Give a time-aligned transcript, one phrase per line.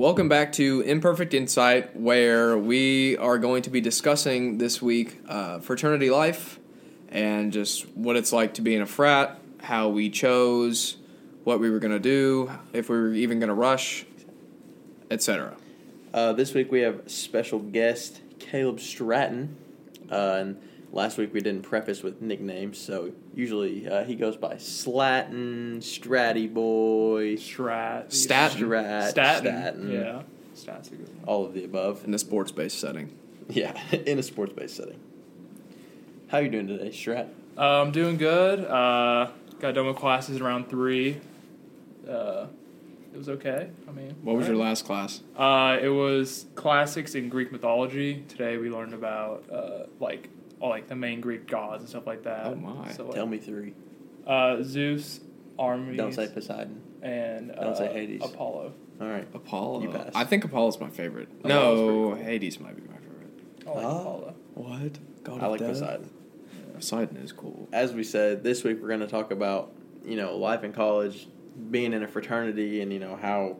[0.00, 5.58] welcome back to Imperfect Insight, where we are going to be discussing this week uh,
[5.58, 6.58] fraternity life
[7.10, 10.96] and just what it's like to be in a frat, how we chose,
[11.44, 14.06] what we were going to do, if we were even going to rush,
[15.10, 15.54] etc.
[16.14, 19.54] Uh, this week we have special guest Kaleb Stratton.
[20.10, 20.62] Uh, and
[20.92, 26.52] last week we didn't preface with nicknames, so usually uh, he goes by Slatton, Stratty
[26.52, 28.12] Boy, Strat.
[28.12, 29.44] Stat- Strat, Statin.
[29.52, 30.22] Statin, Yeah.
[30.54, 31.24] Stat's a good one.
[31.26, 32.04] all of the above.
[32.04, 33.16] In a sports based setting.
[33.48, 34.98] Yeah, in a sports based setting.
[36.28, 37.28] How you doing today, Strat?
[37.58, 38.60] Uh, I'm doing good.
[38.64, 41.20] Uh, got done with classes around three.
[42.08, 42.46] Uh,
[43.12, 43.68] it was okay.
[43.88, 44.68] I mean, What was your alright.
[44.70, 45.20] last class?
[45.36, 48.22] Uh, it was classics in Greek mythology.
[48.28, 52.24] Today we learned about uh, like all like the main Greek gods and stuff like
[52.24, 52.46] that.
[52.46, 52.92] Oh, my.
[52.92, 53.74] So, like, Tell me three.
[54.26, 55.20] Uh, Zeus,
[55.58, 56.80] Artemis, Don't say Poseidon.
[57.02, 58.22] and don't uh, say Hades.
[58.24, 58.72] Apollo.
[59.00, 59.26] All right.
[59.34, 59.82] Apollo.
[59.82, 60.14] You passed.
[60.14, 61.28] I think Apollo's my favorite.
[61.44, 62.14] Apollo's no, cool.
[62.16, 63.66] Hades might be my favorite.
[63.66, 64.00] I like Oh.
[64.00, 64.34] Apollo.
[64.54, 64.98] What?
[65.24, 66.10] God I like Poseidon.
[66.74, 67.68] Poseidon is cool.
[67.72, 69.72] As we said, this week we're going to talk about
[70.04, 71.28] you know life in college,
[71.70, 73.56] being in a fraternity, and you know how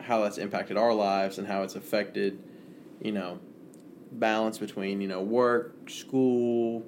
[0.00, 2.38] how that's impacted our lives and how it's affected
[3.00, 3.38] you know
[4.18, 6.84] balance between you know work, school,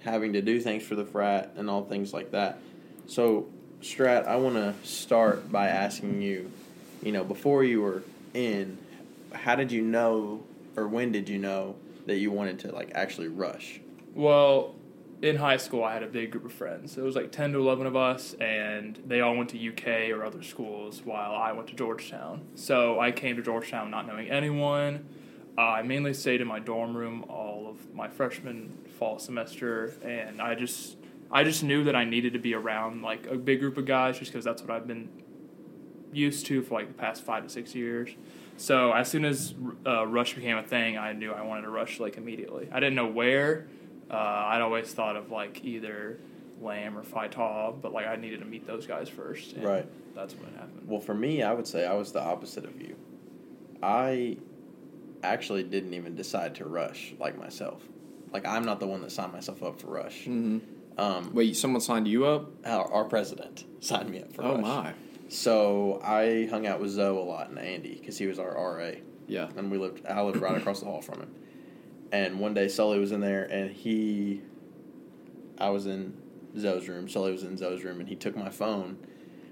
[0.00, 2.60] having to do things for the frat, and all things like that.
[3.06, 3.48] So,
[3.80, 6.50] Strat, I want to start by asking you,
[7.02, 8.02] you know, before you were
[8.34, 8.78] in,
[9.32, 10.44] how did you know,
[10.76, 11.76] or when did you know
[12.06, 13.80] that you wanted to like actually rush?
[14.14, 14.74] Well,
[15.22, 16.96] in high school, I had a big group of friends.
[16.96, 20.24] It was like 10 to 11 of us, and they all went to UK or
[20.24, 22.42] other schools while I went to Georgetown.
[22.54, 25.08] So I came to Georgetown not knowing anyone.
[25.58, 30.40] Uh, I mainly stayed in my dorm room all of my freshman fall semester, and
[30.40, 30.96] I just
[31.32, 34.20] I just knew that I needed to be around like a big group of guys
[34.20, 35.08] just because that's what I've been
[36.12, 38.10] used to for like the past five to six years.
[38.56, 39.52] So as soon as
[39.84, 42.68] uh, Rush became a thing, I knew I wanted to rush like immediately.
[42.70, 43.66] I didn't know where.
[44.08, 46.20] Uh, I'd always thought of like either
[46.60, 49.54] Lamb or Phi Tau, but like I needed to meet those guys first.
[49.54, 49.86] and Right.
[50.14, 50.82] That's what happened.
[50.86, 52.94] Well, for me, I would say I was the opposite of you.
[53.82, 54.38] I
[55.22, 57.82] actually didn't even decide to rush like myself.
[58.32, 60.22] Like I'm not the one that signed myself up for rush.
[60.26, 60.58] Mm-hmm.
[61.00, 62.50] Um, Wait, someone signed you up?
[62.66, 64.62] our, our president signed me up for Oh rush.
[64.62, 64.94] my.
[65.28, 68.92] So I hung out with Zoe a lot and Andy because he was our RA,
[69.26, 69.48] Yeah.
[69.56, 70.06] and we lived.
[70.06, 71.34] I lived right across the hall from him.
[72.10, 74.40] And one day Sully was in there, and he,
[75.58, 76.16] I was in
[76.58, 77.08] Zoe's room.
[77.08, 78.96] Sully was in Zoe's room, and he took my phone.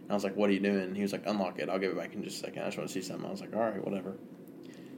[0.02, 1.68] And I was like, "What are you doing?" And he was like, "Unlock it.
[1.68, 2.62] I'll give it back in just a second.
[2.62, 4.16] I just want to see something." I was like, "All right, whatever."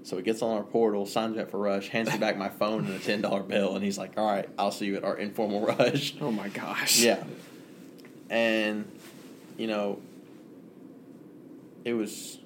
[0.09, 2.49] So he gets on our portal, signs me up for Rush, hands me back my
[2.49, 5.05] phone and a ten dollar bill, and he's like, "All right, I'll see you at
[5.05, 7.01] our informal Rush." Oh my gosh.
[7.01, 7.23] Yeah.
[8.31, 8.91] And
[9.59, 10.01] you know,
[11.85, 12.39] it was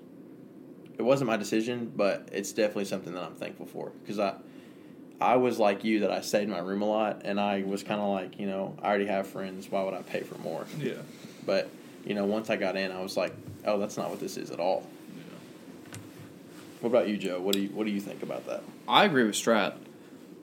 [0.99, 4.35] it wasn't my decision, but it's definitely something that I'm thankful for because I
[5.21, 7.85] I was like you that I stayed in my room a lot and I was
[7.85, 10.67] kind of like, you know, I already have friends, why would I pay for more?
[10.81, 10.95] Yeah.
[11.47, 11.71] But,
[12.05, 13.33] you know, once I got in, I was like,
[13.65, 14.85] oh, that's not what this is at all.
[16.83, 17.41] What about you, Joe?
[17.41, 18.65] What do you what do you think about that?
[18.89, 19.77] I agree with Strat.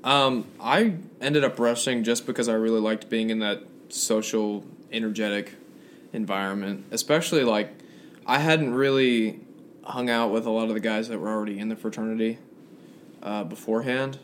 [0.05, 5.55] Um, I ended up rushing just because I really liked being in that social, energetic
[6.13, 6.85] environment.
[6.91, 7.71] Especially like,
[8.25, 9.41] I hadn't really
[9.83, 12.37] hung out with a lot of the guys that were already in the fraternity
[13.21, 14.19] uh, beforehand.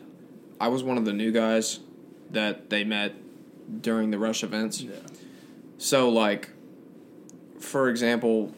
[0.58, 1.80] I was one of the new guys
[2.30, 3.12] that they met
[3.82, 4.80] during the rush events.
[4.80, 4.94] Yeah.
[5.76, 6.48] So, like,
[7.60, 8.54] for example,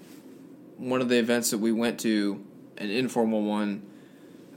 [0.76, 2.44] one of the events that we went to,
[2.78, 3.82] an informal one,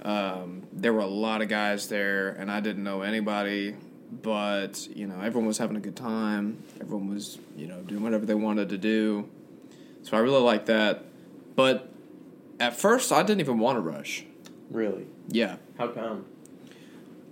[0.04, 3.76] um, there were a lot of guys there, and I didn't know anybody,
[4.22, 6.64] but, you know, everyone was having a good time.
[6.80, 9.30] Everyone was, you know, doing whatever they wanted to do.
[10.04, 11.04] So I really liked that.
[11.56, 11.90] But
[12.60, 14.26] at first, I didn't even want to rush.
[14.70, 15.06] Really?
[15.28, 15.58] Yeah.
[15.78, 16.26] How come?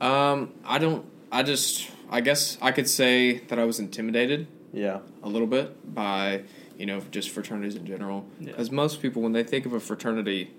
[0.02, 4.48] Um, I don't, I just, I guess I could say that I was intimidated.
[4.72, 5.00] Yeah.
[5.24, 6.44] a little bit by
[6.78, 8.54] you know just fraternities in general Yeah.
[8.72, 10.52] most people when they think of a fraternity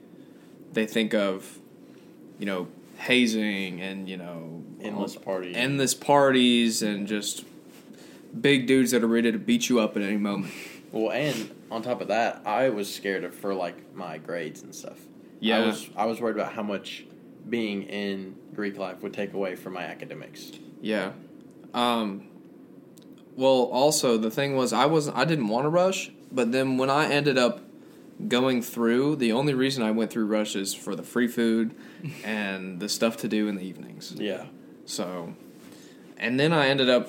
[0.73, 1.59] they think of
[2.39, 2.69] you know
[2.99, 5.55] hazing and you know Endless party.
[5.55, 7.45] endless parties and just
[8.41, 10.53] big dudes that are ready to beat you up at any moment
[10.93, 14.75] Well, and on top of that, I was scared of for like my grades and
[14.75, 14.99] stuff.
[15.39, 15.59] Yeah.
[15.59, 17.05] I was I was worried about how much
[17.49, 20.51] being in Greek life would take away from my academics.
[20.81, 21.13] yeah
[21.75, 22.27] um
[23.37, 26.91] well also the thing was i was i didn't want to rush but then when
[26.91, 27.61] i ended up
[28.29, 31.75] going through the only reason i went through rush is for the free food
[32.25, 34.47] and the stuff to do in the evenings Yeah.
[34.85, 35.35] So,
[36.19, 37.09] and then I ended up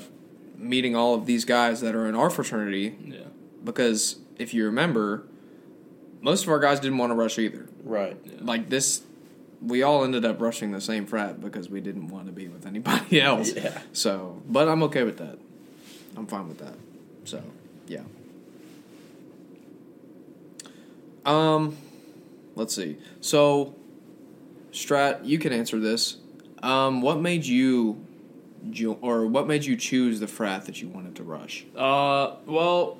[0.55, 3.19] meeting all of these guys that are in our fraternity Yeah.
[3.63, 5.23] because if you remember,
[6.21, 7.67] most of our guys didn't want to rush either.
[7.83, 8.15] Right.
[8.43, 9.01] Like this,
[9.61, 12.65] we all ended up rushing the same frat because we didn't want to be with
[12.67, 13.51] anybody else.
[13.53, 13.81] Yeah.
[13.93, 15.39] So, but I'm okay with that.
[16.15, 16.75] I'm fine with that.
[17.25, 17.41] So,
[17.87, 18.01] yeah.
[21.25, 21.77] Um,
[22.55, 22.97] let's see.
[23.19, 23.75] So,
[24.71, 26.17] Strat, you can answer this.
[26.63, 28.03] Um, what made you,
[28.69, 31.65] jo- or what made you choose the frat that you wanted to rush?
[31.75, 32.97] Uh, well,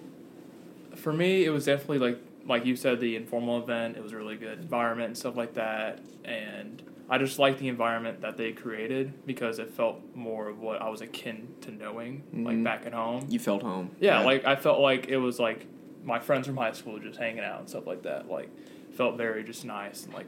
[0.96, 3.96] for me, it was definitely like like you said, the informal event.
[3.98, 7.68] It was a really good environment and stuff like that, and I just liked the
[7.68, 12.24] environment that they created because it felt more of what I was akin to knowing,
[12.34, 12.64] like Mhm.
[12.64, 13.26] back at home.
[13.30, 13.92] You felt home.
[14.00, 14.26] Yeah, right?
[14.26, 15.68] like I felt like it was like
[16.04, 18.28] my friends from high school just hanging out and stuff like that.
[18.30, 18.50] Like,
[18.96, 20.26] felt very just nice and like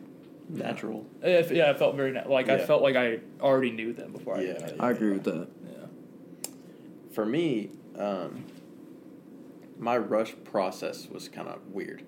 [0.49, 1.05] Natural.
[1.21, 4.37] it, yeah, it felt very na- like I felt like I already knew them before
[4.37, 4.75] I Yeah, met.
[4.79, 5.47] I agree with that.
[5.65, 6.49] Yeah.
[7.11, 8.45] For me, um,
[9.79, 12.03] my rush process was kind of weird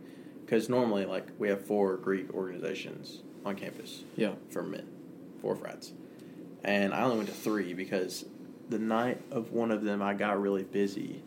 [0.46, 4.34] because normally, like, we have four Greek organizations on campus Yeah.
[4.50, 4.88] for men,
[5.42, 5.94] four frats,
[6.64, 8.26] and I only went to three because
[8.70, 11.24] the night of one of them I got really busy,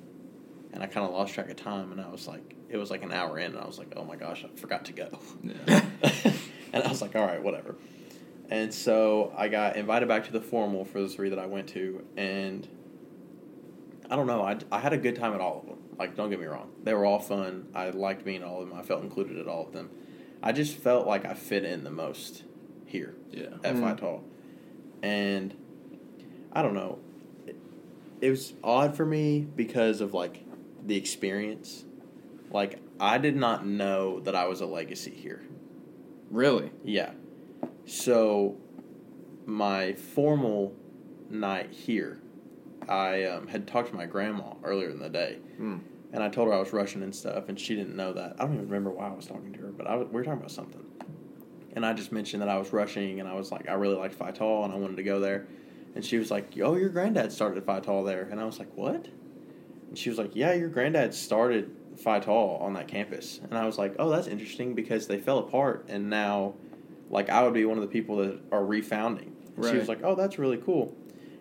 [0.79, 3.03] and I kind of lost track of time, and I was like, it was like
[3.03, 5.19] an hour in, and I was like, oh my gosh, I forgot to go.
[5.43, 5.83] Yeah.
[6.73, 7.75] and I was like, all right, whatever.
[8.49, 11.69] And so I got invited back to the formal for the three that I went
[11.71, 12.69] to, and
[14.09, 15.79] I don't know, I, I had a good time at all of them.
[15.99, 17.67] Like, don't get me wrong, they were all fun.
[17.75, 18.79] I liked being all of them.
[18.79, 19.91] I felt included at all of them.
[20.45, 22.45] I just felt like I fit in the most
[22.87, 23.47] here Yeah.
[23.65, 23.81] at Mm.
[23.81, 24.23] Phi Tau.
[25.03, 25.55] And
[26.53, 27.01] I don't know,
[27.47, 27.57] it,
[28.21, 30.45] it was odd for me because of like
[30.85, 31.85] the experience.
[32.51, 35.43] Like, I did not know that I was a legacy here.
[36.31, 36.71] Really?
[36.85, 37.13] Yeah.
[37.85, 38.57] So,
[39.47, 40.75] my formal
[41.31, 42.21] night here,
[42.89, 45.81] I um, had talked to my grandma earlier in the day, Mm.
[46.13, 48.37] and I told her I was rushing and stuff, and she didn't know that.
[48.39, 50.25] I don't even remember why I was talking to her, but I was, we were
[50.25, 50.85] talking about something.
[51.75, 54.15] And I just mentioned that I was rushing, and I was like, I really liked
[54.15, 55.47] Phi and I wanted to go there.
[55.95, 59.09] And she was like, "Oh, your granddad started Phi there," and I was like, "What?"
[59.89, 63.67] And she was like, "Yeah, your granddad started Phi Tau on that campus," and I
[63.67, 66.55] was like, "Oh, that's interesting because they fell apart, and now,
[67.11, 70.01] like, I would be one of the people that are refounding." And She was like,
[70.05, 70.95] "Oh, that's really cool,"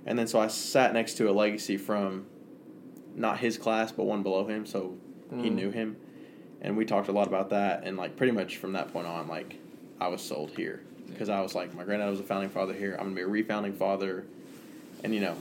[0.06, 2.26] and then so I sat next to a legacy from,
[3.16, 4.96] not his class, but one below him, so
[5.30, 5.56] he Mm.
[5.56, 5.98] knew him,
[6.62, 9.28] and we talked a lot about that, and like pretty much from that point on,
[9.28, 9.58] like,
[10.00, 10.82] I was sold here.
[11.08, 12.94] Because I was like, my granddad was a founding father here.
[13.00, 14.26] I'm gonna be a refounding father,
[15.04, 15.36] and you know,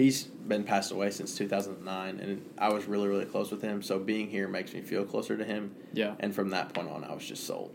[0.00, 3.82] he's been passed away since 2009, and I was really really close with him.
[3.82, 6.14] So being here makes me feel closer to him, Yeah.
[6.20, 7.72] and from that point on, I was just sold.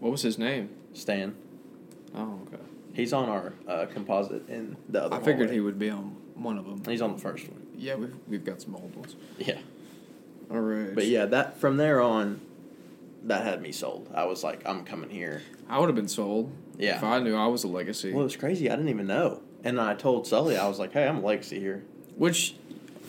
[0.00, 0.68] What was his name?
[0.92, 1.34] Stan,
[2.14, 2.62] Oh, okay.
[2.92, 5.16] he's on our uh, composite in the other.
[5.16, 5.54] I figured hallway.
[5.54, 6.82] he would be on one of them.
[6.86, 7.66] He's on the first one.
[7.76, 9.16] Yeah, we've we've got some old ones.
[9.38, 9.58] Yeah,
[10.50, 10.94] All right.
[10.94, 12.40] but yeah, that from there on,
[13.24, 14.10] that had me sold.
[14.14, 15.42] I was like, I'm coming here.
[15.68, 16.52] I would have been sold.
[16.76, 16.96] Yeah.
[16.96, 18.12] If I knew I was a legacy.
[18.12, 18.68] Well, it's crazy.
[18.68, 19.40] I didn't even know.
[19.64, 21.84] And I told Sully, I was like, hey, I'm a legacy here.
[22.16, 22.54] Which,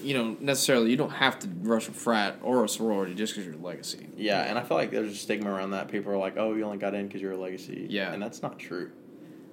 [0.01, 3.45] you know, necessarily you don't have to rush a frat or a sorority just because
[3.45, 4.07] you're a legacy.
[4.15, 5.89] Yeah, and I feel like there's a stigma around that.
[5.89, 7.87] People are like, oh, you only got in because you're a legacy.
[7.89, 8.13] Yeah.
[8.13, 8.91] And that's not true.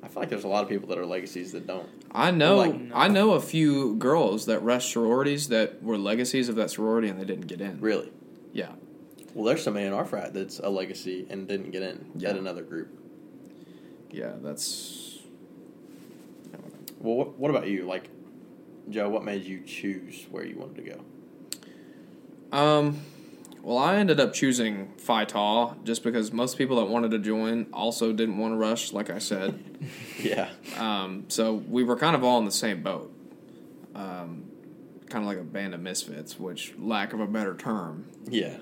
[0.04, 1.88] I feel like there's a lot of people that are legacies that don't.
[2.12, 2.56] I know.
[2.56, 7.08] Like- I know a few girls that rushed sororities that were legacies of that sorority
[7.08, 7.80] and they didn't get in.
[7.80, 8.12] Really?
[8.52, 8.72] Yeah.
[9.34, 12.30] Well, there's somebody in our frat that's a legacy and didn't get in Yeah.
[12.30, 12.88] at another group.
[14.10, 14.32] Yeah.
[14.42, 15.01] That's.
[17.02, 17.84] Well, what, what about you?
[17.84, 18.08] Like,
[18.88, 20.90] Joe, what made you choose where you wanted to
[22.52, 22.56] go?
[22.56, 23.00] Um.
[23.62, 27.66] Well, I ended up choosing Phi Tau just because most people that wanted to join
[27.72, 29.62] also didn't want to rush, like I said.
[30.18, 30.50] Yeah.
[30.78, 33.12] Um, so we were kind of all in the same boat.
[33.92, 34.44] Um,
[35.10, 38.06] kind of like a band of misfits, which lack of a better term.
[38.28, 38.58] Yeah.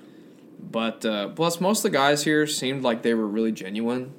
[0.59, 4.13] But uh, plus, most of the guys here seemed like they were really genuine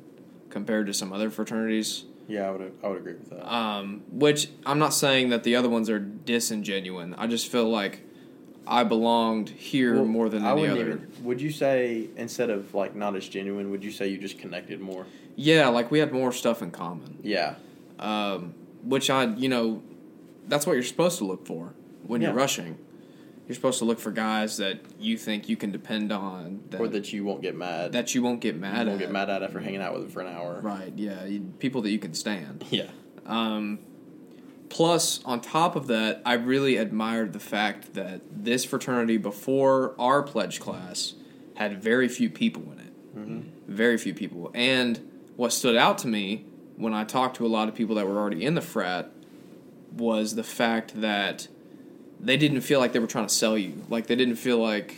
[0.50, 2.04] compared to some other fraternities.
[2.32, 3.52] Yeah, I would I would agree with that.
[3.52, 7.14] Um, which I'm not saying that the other ones are disingenuine.
[7.18, 8.00] I just feel like
[8.66, 10.80] I belonged here Well, more than I any other.
[10.80, 11.12] even.
[11.24, 14.80] Would you say instead of like not as genuine, would you say you just connected
[14.80, 15.04] more?
[15.36, 17.18] Yeah, like we had more stuff in common.
[17.22, 17.56] Yeah.
[17.98, 19.82] um, which I, you know,
[20.48, 21.72] that's what you're supposed to look for
[22.06, 22.76] when you're rushing.
[23.48, 26.88] You're supposed to look for guys that you think you can depend on, that or
[26.88, 27.92] that you won't get mad.
[27.92, 30.10] that you won't get mad You won't get mad at after hanging out with them
[30.10, 30.60] for an hour.
[30.62, 30.92] Right?
[30.96, 32.64] Yeah, you, people that you can stand.
[32.70, 32.90] Yeah.
[33.26, 33.80] Um,
[34.68, 40.22] plus, on top of that, I really admired the fact that this fraternity before our
[40.22, 41.14] pledge class
[41.56, 43.16] had very few people in it.
[43.16, 43.72] Mm-hmm.
[43.72, 44.50] Very few people.
[44.54, 46.46] And what stood out to me
[46.76, 49.10] when I talked to a lot of people that were already in the frat
[49.92, 51.48] was the fact that
[52.22, 53.84] they didn't feel like they were trying to sell you.
[53.90, 54.94] Like they didn't feel like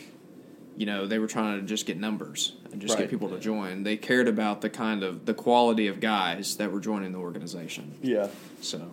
[0.77, 3.03] you know, they were trying to just get numbers and just Right.
[3.03, 3.85] get people to join.
[3.85, 7.95] They cared about the kind of the quality of guys that were joining the organization.
[8.03, 8.27] Yeah.
[8.61, 8.91] So,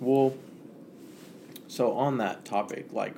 [0.00, 0.34] Well,
[1.68, 3.14] so on that topic, like,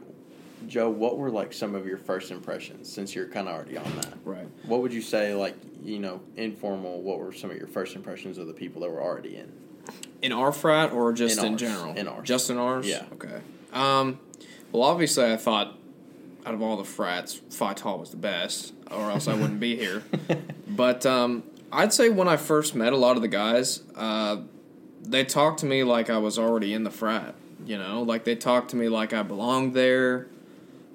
[0.68, 3.90] Joe, what were like some of your first impressions since you're kind of already on
[3.96, 4.12] that?
[4.26, 4.46] right.
[4.66, 7.00] What would you say, like, you know, informal?
[7.00, 9.50] What were some of your first impressions of the people that were already in?
[10.20, 11.94] In our frat or just In in, general?
[11.94, 12.26] In ours.
[12.28, 12.86] Just in ours?
[12.86, 13.04] Yeah.
[13.14, 13.40] Okay.
[13.72, 14.18] Um,
[14.72, 15.76] well, obviously, I thought
[16.44, 19.76] out of all the frats, Phi Tau was the best, or else I wouldn't be
[19.76, 20.02] here.
[20.68, 21.42] But um,
[21.72, 24.38] I'd say when I first met a lot of the guys, uh,
[25.00, 27.34] they talked to me like I was already in the frat.
[27.64, 30.26] You know, like they talked to me like I belonged there.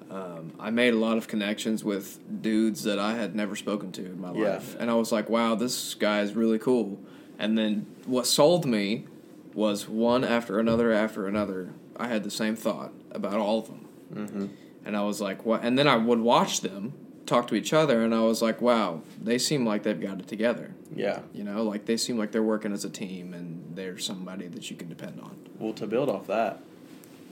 [0.08, 4.04] Um, I made a lot of connections with dudes that I had never spoken to
[4.04, 4.50] in my Yeah.
[4.52, 7.00] life, and I was like, "Wow, this guy is really cool."
[7.38, 9.06] And then what sold me
[9.54, 11.70] was one after another after another.
[11.96, 14.46] I had the same thought about all of them, Mm-hmm.
[14.84, 16.92] and I was like, "What?" And then I would watch them
[17.26, 20.28] talk to each other, and I was like, "Wow, they seem like they've got it
[20.28, 21.20] together." Yeah.
[21.32, 24.70] You know, like they seem like they're working as a team, and they're somebody that
[24.70, 25.36] you can depend on.
[25.58, 26.60] Well, to build off that,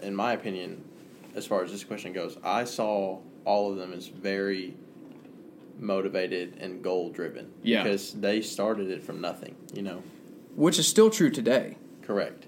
[0.02, 0.82] in my opinion,
[1.34, 4.74] as far as this question goes, I saw all of them as very
[5.78, 7.50] motivated and goal driven.
[7.62, 7.82] Yeah.
[7.82, 10.02] Because they started it from nothing, you know.
[10.54, 11.76] Which is still true today.
[12.02, 12.46] Correct.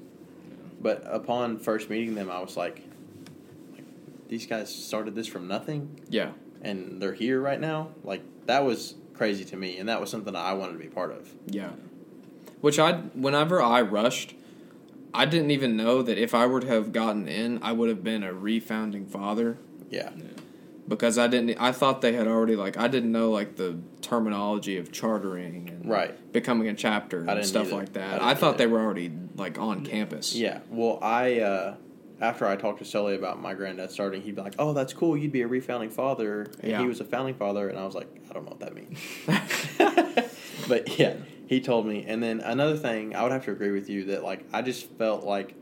[0.83, 2.83] But upon first meeting them, I was like,
[4.29, 6.31] these guys started this from nothing Yeah.
[6.63, 7.91] and they're here right now.
[8.03, 10.89] Like that was crazy to me, and that was something that I wanted to be
[10.89, 11.31] part of.
[11.47, 11.71] Yeah.
[12.61, 14.35] Which I, whenever I rushed,
[15.15, 18.03] I didn't even know that if I were to have gotten in, I would have
[18.03, 19.59] been a refounding father
[19.91, 20.11] Yeah.
[20.89, 21.57] because I didn't.
[21.61, 25.89] I thought they had already like I didn't know like the terminology of chartering and
[25.91, 26.33] Right.
[26.33, 27.77] becoming a chapter and stuff either.
[27.77, 28.13] like that.
[28.15, 28.59] didn't I, thought either.
[28.59, 30.35] they were already like on campus.
[30.35, 30.61] Yeah.
[30.71, 31.75] Well, I uh,
[32.21, 35.17] after I talked to Sully about my granddad starting, he'd be like, "Oh, that's cool.
[35.17, 36.81] You'd be a refounding father." And Yeah.
[36.81, 38.99] he was a founding father, and I was like, "I don't know what that means."
[40.69, 41.15] but yeah,
[41.47, 42.05] he told me.
[42.07, 44.89] And then another thing, I would have to agree with you that like I just
[44.93, 45.55] felt like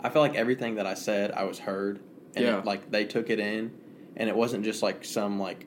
[0.00, 2.00] I felt like everything that I said, I was heard,
[2.34, 2.58] and Yeah.
[2.58, 3.72] it, like they took it in,
[4.16, 5.66] and it wasn't just like some like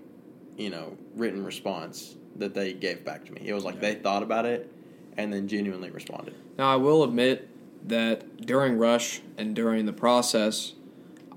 [0.58, 3.42] you know written response that they gave back to me.
[3.46, 3.82] It was like Yeah.
[3.82, 4.72] they thought about it
[5.20, 6.34] and then genuinely responded.
[6.58, 7.48] Now I will admit
[7.88, 10.74] that during rush and during the process,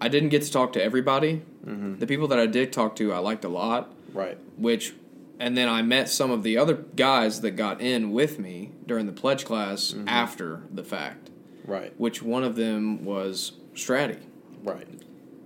[0.01, 1.43] I didn't get to talk to everybody.
[1.67, 1.99] Mm-hmm.
[1.99, 3.93] The people that I did talk to, I liked a lot.
[4.13, 4.37] Right.
[4.59, 4.95] which
[5.41, 9.07] and then I met some of the other guys that got in with me during
[9.07, 10.07] the pledge class Mm-hmm.
[10.09, 11.31] after the fact,
[11.65, 11.93] Right.
[11.99, 14.19] which one of them was Stratty.
[14.63, 14.87] Right.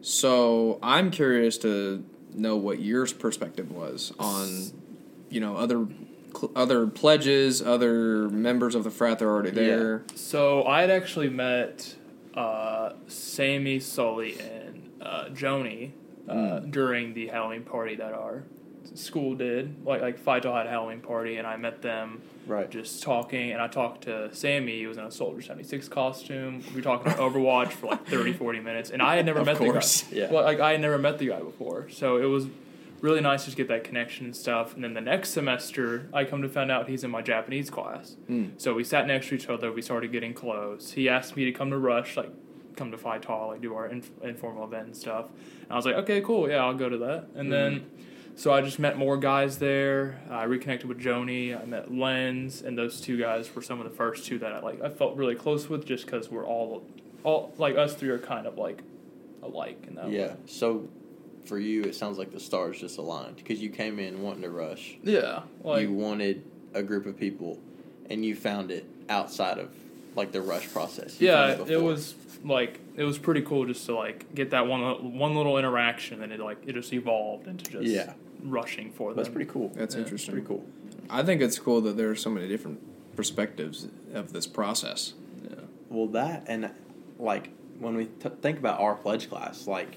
[0.02, 4.72] So I'm curious to know what your perspective was on,
[5.30, 5.86] you know, other
[6.36, 10.04] cl- other pledges, other members of the frat that are already there.
[10.14, 11.94] So I had actually met
[12.34, 15.92] uh, Sammy, Sully, and uh, Joni
[16.28, 18.44] uh, during the Halloween party that our
[18.94, 19.84] school did.
[19.86, 22.70] Like like Phi Tau had a Halloween party, and I met them Right.
[22.70, 23.50] just talking.
[23.50, 24.78] And I talked to Sammy.
[24.78, 26.62] He was in a Soldier seventy six costume.
[26.70, 29.46] We were talking about Overwatch for like 30, 40 minutes, and I had never Of
[29.46, 30.02] met course.
[30.02, 30.20] the guy.
[30.22, 30.32] Yeah.
[30.32, 32.46] Well, like I had never met the guy before, so it was
[33.00, 34.74] really nice to just get that connection and stuff.
[34.74, 38.16] And then the next semester, I come to find out he's in my Japanese class.
[38.30, 38.52] Mm.
[38.56, 39.70] So we sat next to each other.
[39.72, 40.92] We started getting close.
[40.92, 42.30] He asked me to come to Rush, like
[42.76, 45.26] come to Phi Tau, like do our inf- informal event and stuff.
[45.62, 47.28] And I was like, okay, cool, yeah, I'll go to that.
[47.34, 47.86] And then,
[48.34, 50.20] so I just met more guys there.
[50.30, 51.58] I reconnected with Joni.
[51.58, 54.60] I met Lens, and those two guys were some of the first two that I
[54.60, 54.82] like.
[54.82, 56.84] I felt really close with, just because we're all,
[57.24, 58.82] all like us three are kind of like
[59.42, 60.26] alike in that Yeah.
[60.28, 60.36] way.
[60.46, 60.88] So
[61.46, 64.50] for you, it sounds like the stars just aligned because you came in wanting to
[64.50, 64.96] rush.
[65.02, 67.58] Yeah, like you wanted a group of people,
[68.10, 69.70] and you found it outside of
[70.14, 71.20] like the rush process.
[71.20, 74.66] You yeah, found it was like it was pretty cool just to like get that
[74.66, 78.12] one one little interaction, and it like it just evolved into just Yeah.
[78.42, 79.16] rushing for them.
[79.16, 79.70] That's pretty cool.
[79.74, 80.32] That's Yeah, interesting.
[80.32, 80.64] Pretty cool.
[81.08, 82.80] I think it's cool that there are so many different
[83.16, 85.14] perspectives of this process.
[85.44, 85.60] Yeah.
[85.88, 86.70] Well, that and
[87.18, 89.96] like when we t- think about our pledge class, like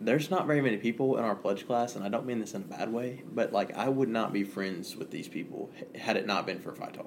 [0.00, 2.62] there's not very many people in our pledge class, and I don't mean this in
[2.62, 6.26] a bad way, but like I would not be friends with these people had it
[6.26, 7.06] not been for Phi Tau.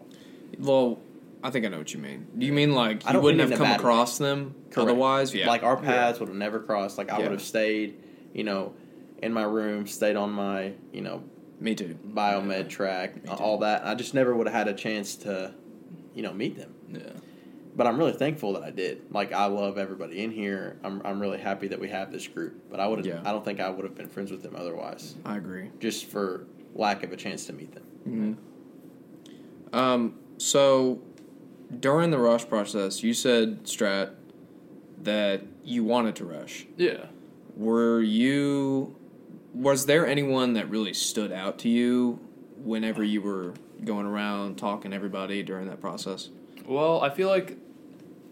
[0.57, 0.99] Well,
[1.43, 2.27] I think I know what you mean.
[2.37, 4.77] Do you mean like I you wouldn't have come across them Correct.
[4.89, 5.33] otherwise?
[5.33, 5.47] Yeah.
[5.47, 6.97] Like our paths would have never crossed.
[6.97, 7.23] Like I Yeah.
[7.23, 7.97] would have stayed,
[8.33, 8.73] you know,
[9.21, 11.23] in my room, stayed on my, you know,
[11.61, 11.97] Me too.
[12.13, 13.31] biomed track, Me too.
[13.43, 13.85] all that.
[13.85, 15.53] I just never would have had a chance to,
[16.13, 16.73] you know, meet them.
[16.91, 16.99] Yeah.
[17.79, 19.03] But I'm really thankful that I did.
[19.09, 20.75] Like I love everybody in here.
[20.83, 22.69] I'm I'm really happy that we have this group.
[22.69, 23.21] But I would Yeah.
[23.23, 25.69] I don't think I would have been friends with them otherwise, I agree.
[25.79, 26.45] just for
[26.75, 27.83] lack of a chance to meet them.
[28.03, 30.99] hmm Um, so
[31.79, 34.09] during the rush process, you said Strat
[35.03, 36.65] that you wanted to rush.
[36.75, 37.05] Yeah.
[37.55, 38.93] were you?
[39.53, 42.19] Was there anyone that really stood out to you
[42.61, 43.53] whenever you were
[43.85, 46.27] going around talking to everybody during that process?
[46.67, 47.57] Well, I feel like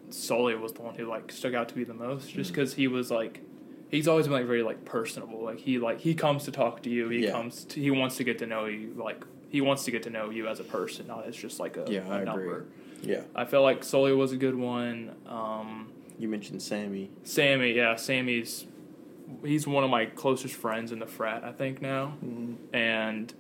[0.10, 2.34] Sully was the one who like stuck out to me the most, Mm.
[2.36, 3.42] just because he was like,
[3.90, 5.44] he's always been like very like personable.
[5.44, 7.10] Like he like he comes to talk to you.
[7.10, 7.32] He Yeah.
[7.32, 8.94] comes to, he wants to get to know you.
[8.98, 11.78] Like he wants to get to know you as a person, not as just like
[11.78, 12.26] a, Yeah, a I agree.
[12.26, 12.66] number.
[13.02, 13.22] Yeah.
[13.36, 15.12] I felt like Sully was a good one.
[15.28, 17.12] Um, You mentioned Sammy.
[17.24, 18.66] Sammy, yeah, Sammy's
[19.44, 22.14] he's one of my closest friends in the frat, I think now,
[22.74, 23.34] and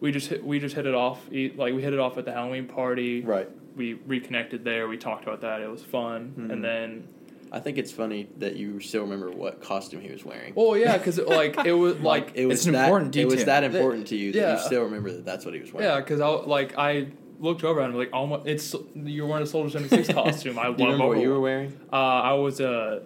[0.00, 1.26] we just hit, we just hit it off.
[1.30, 3.22] Like we hit it off at the Halloween party.
[3.22, 3.48] Right.
[3.76, 4.86] We reconnected there.
[4.88, 5.60] We talked about that.
[5.60, 6.52] It was fun, Mhm.
[6.52, 7.08] and then
[7.52, 10.52] I think it's funny that you still remember what costume he was wearing.
[10.56, 13.44] oh yeah, because like it was like it was It's an that, important It was
[13.44, 14.52] that important to you that Yeah.
[14.54, 15.88] you still remember that that's what he was wearing.
[15.88, 17.08] yeah, because I like I
[17.40, 20.58] looked over and I'm like oh my, it's you're wearing a Soldier seventy six costume.
[20.58, 21.72] I Do you remember what you were wearing?
[21.92, 23.02] Uh, I was a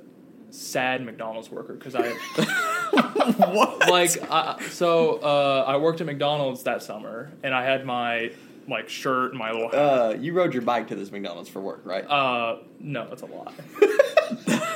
[0.51, 2.09] sad McDonald's worker because I.
[2.93, 3.89] what?
[3.91, 8.31] like I, so uh, I worked at McDonald's that summer and I had my
[8.69, 9.79] like shirt and my little hat.
[9.79, 12.05] Uh, you rode your bike to this McDonald's for work, right?
[12.05, 13.53] Uh, no, that's a lie.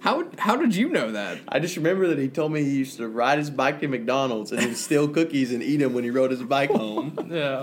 [0.00, 1.38] How how did you know that?
[1.48, 4.52] I just remember that he told me he used to ride his bike to McDonald's
[4.52, 7.28] and then steal cookies and eat them when he rode his bike home.
[7.30, 7.62] Yeah,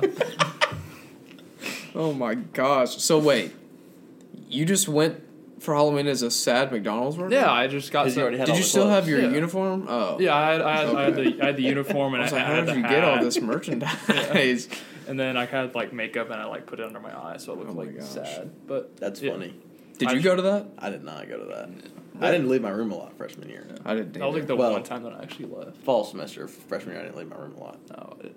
[1.96, 2.98] Oh my gosh!
[3.02, 3.54] So wait,
[4.48, 5.22] you just went
[5.60, 7.34] for Halloween as a sad McDonald's worker?
[7.34, 7.52] yeah.
[7.52, 8.06] I just got.
[8.06, 8.94] Has he some- had Did you still clothes?
[8.96, 9.30] have your Yeah.
[9.32, 9.86] uniform?
[9.90, 12.26] Oh, yeah, I had, I had, I had the I had the uniform and I
[12.28, 14.70] I, was like, I how had did the you get all this merchandise?
[15.12, 17.52] And then I had like makeup and I like put it under my eyes so
[17.52, 18.08] it looked Oh my like gosh.
[18.08, 18.50] sad.
[18.66, 19.54] But That's yeah, funny.
[19.98, 20.68] Did I you sh- go to that?
[20.80, 21.70] I did not go to that.
[22.22, 23.68] I didn't leave my room a lot freshman year.
[23.84, 24.14] I didn't.
[24.14, 25.76] That was like the Well- one time that I actually left.
[25.80, 27.80] Fall semester, freshman year, I didn't leave my room a lot.
[27.90, 28.34] No, it,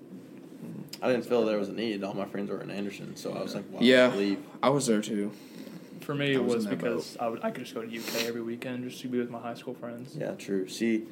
[1.01, 2.03] I didn't feel there was a need.
[2.03, 4.09] All my friends were in Anderson, so I was like, why Yeah.
[4.09, 4.39] would I leave?
[4.61, 5.31] I was there too.
[6.01, 7.83] for me I it was was in that because I, would, I could just go
[7.83, 10.17] to UK every weekend just to be with my high school friends.
[10.19, 10.67] Yeah, true.
[10.69, 11.05] See,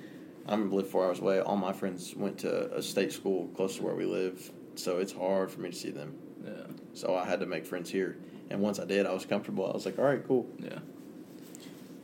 [0.49, 1.40] I'm live four hours away.
[1.40, 5.12] All my friends went to a state school close to where we live, so it's
[5.12, 6.14] hard for me to see them.
[6.44, 6.50] Yeah,
[6.94, 8.16] So I had to make friends here.
[8.50, 9.66] And once I did, I was comfortable.
[9.68, 10.46] I was like, all right, cool.
[10.58, 10.80] yeah.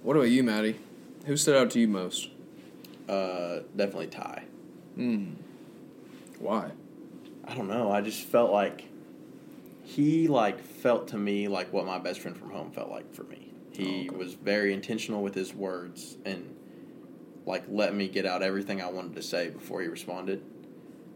[0.03, 0.79] What about you, Maddie?
[1.27, 2.31] Who stood out to you most?
[3.09, 4.45] Uh, definitely Ty.
[4.95, 5.33] Hmm.
[6.39, 6.71] Why?
[7.47, 7.91] I don't know.
[7.91, 8.85] I just felt like
[9.83, 13.25] he like felt to me like what my best friend from home felt like for
[13.25, 13.51] me.
[13.73, 14.17] He Oh, okay.
[14.17, 16.55] was very intentional with his words and
[17.47, 20.43] like let me get out everything I wanted to say before he responded.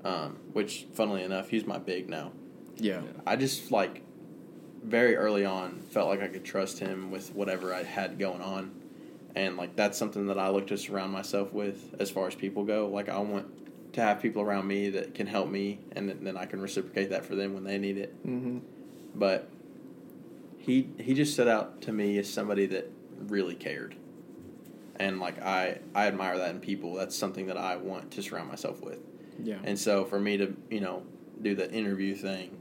[0.04, 2.32] Um, which, funnily enough, he's my big now.
[2.76, 3.02] Yeah.
[3.26, 4.02] I just like
[4.82, 8.72] very early on felt like I could trust him with whatever I had going on.
[9.34, 12.64] And like that's something that I look to surround myself with as far as people
[12.64, 12.88] go.
[12.88, 16.46] Like I want to have people around me that can help me and then- I
[16.46, 18.26] can reciprocate that for them when they need it.
[18.26, 18.58] Mm-hmm.
[19.14, 19.48] But
[20.58, 23.94] he he just stood out to me as somebody that really cared.
[24.96, 26.94] And like I I admire that in people.
[26.94, 28.98] That's something that I want to surround myself with.
[29.42, 29.58] Yeah.
[29.64, 31.02] And so for me to, you know,
[31.40, 32.56] do the interview thing,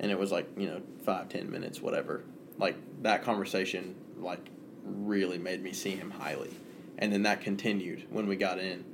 [0.00, 2.24] and it was like, you know, five, ten minutes, whatever,
[2.58, 4.48] like that conversation, like,
[4.84, 6.50] really made me see him highly.
[6.98, 8.84] And then that continued when we got in.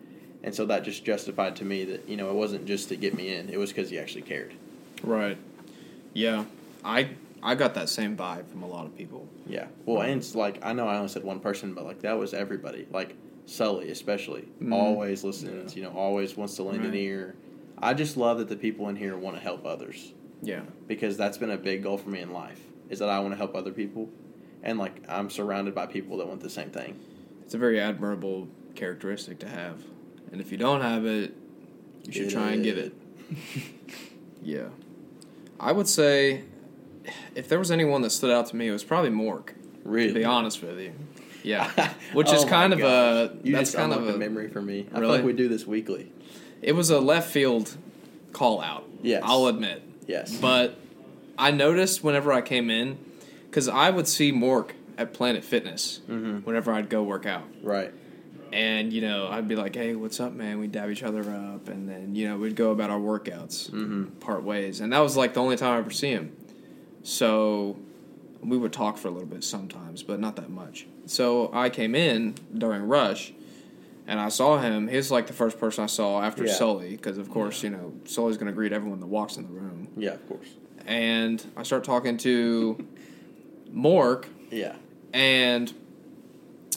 [0.43, 3.15] And so that just justified to me that, you know, it wasn't just to get
[3.15, 4.55] me in, it was because he actually cared.
[5.03, 5.37] Right.
[6.15, 6.45] Yeah.
[6.85, 7.11] I
[7.43, 9.29] I got that same vibe from a lot of people.
[9.47, 9.67] Yeah.
[9.85, 12.35] Well, and it's like, I know I only said one person, but like, that was
[12.35, 12.87] everybody.
[12.91, 13.15] Like,
[13.49, 14.45] Sully, especially.
[14.63, 14.73] Mhm.
[14.75, 17.35] Always listens, you know, always wants to lend an ear.
[17.79, 20.13] I just love that the people in here want to help others.
[20.41, 20.61] Yeah.
[20.87, 23.37] because that's been a big goal for me in life is that I want to
[23.37, 24.09] help other people
[24.63, 26.95] and like I'm surrounded by people that want the same thing.
[27.43, 29.83] It's a very admirable characteristic to have.
[30.31, 31.35] And if you don't have it,
[32.05, 32.93] you should Get try and get it.
[33.31, 33.37] it.
[34.43, 34.69] yeah.
[35.59, 36.43] I would say
[37.35, 39.51] if there was anyone that stood out to me, it was probably Mork.
[39.85, 40.09] Really?
[40.09, 40.93] To be honest with you.
[41.43, 41.93] Yeah.
[42.13, 42.89] Which is Oh my kind of gosh.
[42.89, 44.87] a you that's kind of a memory for me.
[44.89, 45.17] I feel Really?
[45.19, 46.13] like we do this weekly.
[46.63, 47.77] it was a left field
[48.33, 48.85] call out.
[49.03, 49.23] Yes.
[49.25, 49.83] I'll admit.
[50.07, 50.37] Yes.
[50.37, 50.77] But
[51.39, 52.99] I noticed whenever I came in,
[53.47, 56.45] because I would see Mork at Planet Fitness Mhm.
[56.45, 57.45] whenever I'd go work out.
[57.63, 57.93] right.
[58.51, 60.59] And, you know, I'd be like, hey, what's up, man?
[60.59, 61.69] We'd dab each other up.
[61.69, 64.19] And then, you know, we'd go about our workouts, Mhm.
[64.21, 64.81] part ways.
[64.81, 66.33] And that was like the only time I ever see him.
[67.03, 67.77] So
[68.43, 70.87] we would talk for a little bit sometimes, but not that much.
[71.07, 73.33] So I came in during Rush.
[74.11, 74.89] And I saw him.
[74.89, 76.55] He was like the first person I saw after Yeah.
[76.55, 79.51] Sully, because of course, you know, Sully's going to greet everyone that walks in the
[79.53, 80.47] room Yeah, of course.
[80.87, 82.87] and I start talking to
[83.75, 84.77] Mork, Yeah.
[85.13, 85.71] and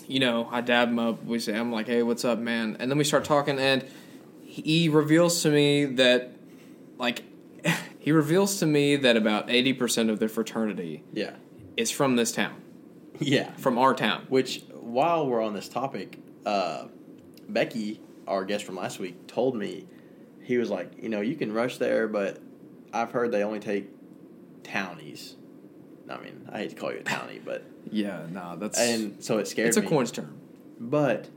[0.09, 1.23] you know, I dab him up.
[1.23, 2.75] We say, I'm like, hey, what's up, man?
[2.81, 3.85] And then we start talking, and
[4.43, 6.33] he reveals to me that,
[6.97, 7.23] like,
[7.99, 11.31] he reveals to me that about 80% of their fraternity Yeah.
[11.81, 12.61] Is from this town,
[13.19, 13.51] Yeah.
[13.55, 14.25] from our town.
[14.29, 16.85] Which while we're on this topic, uh
[17.49, 19.85] Becky, our guest from last week, told me
[20.43, 22.39] he was like, you know, you can rush there, but
[22.93, 23.89] I've heard they only take
[24.63, 25.35] townies.
[26.09, 29.37] I mean, I hate to call you a townie, but Yeah, no, that's and so
[29.39, 29.87] it scared it's a me.
[29.87, 30.37] coin's term.
[30.79, 31.29] But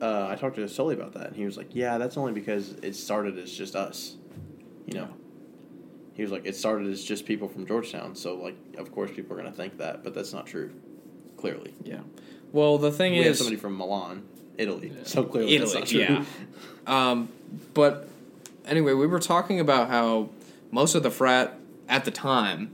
[0.00, 2.72] uh, I talked to Sully about that, and he was like, "Yeah, that's only because
[2.82, 4.16] it started as just us."
[4.86, 5.08] You know,
[6.16, 9.36] he was like, "It started as just people from Georgetown, so like, of course, people
[9.36, 10.70] are going to think that, but that's not true.
[11.36, 12.00] Clearly, Yeah.
[12.52, 14.22] Well, the thing we have is, somebody from Milan,
[14.56, 15.02] Italy, Yeah.
[15.04, 16.00] so clearly Italy, that's not true.
[16.00, 16.24] yeah.
[16.86, 17.28] Um,
[17.74, 18.08] but
[18.64, 20.28] anyway, we were talking about how
[20.70, 22.72] most of the frat at the time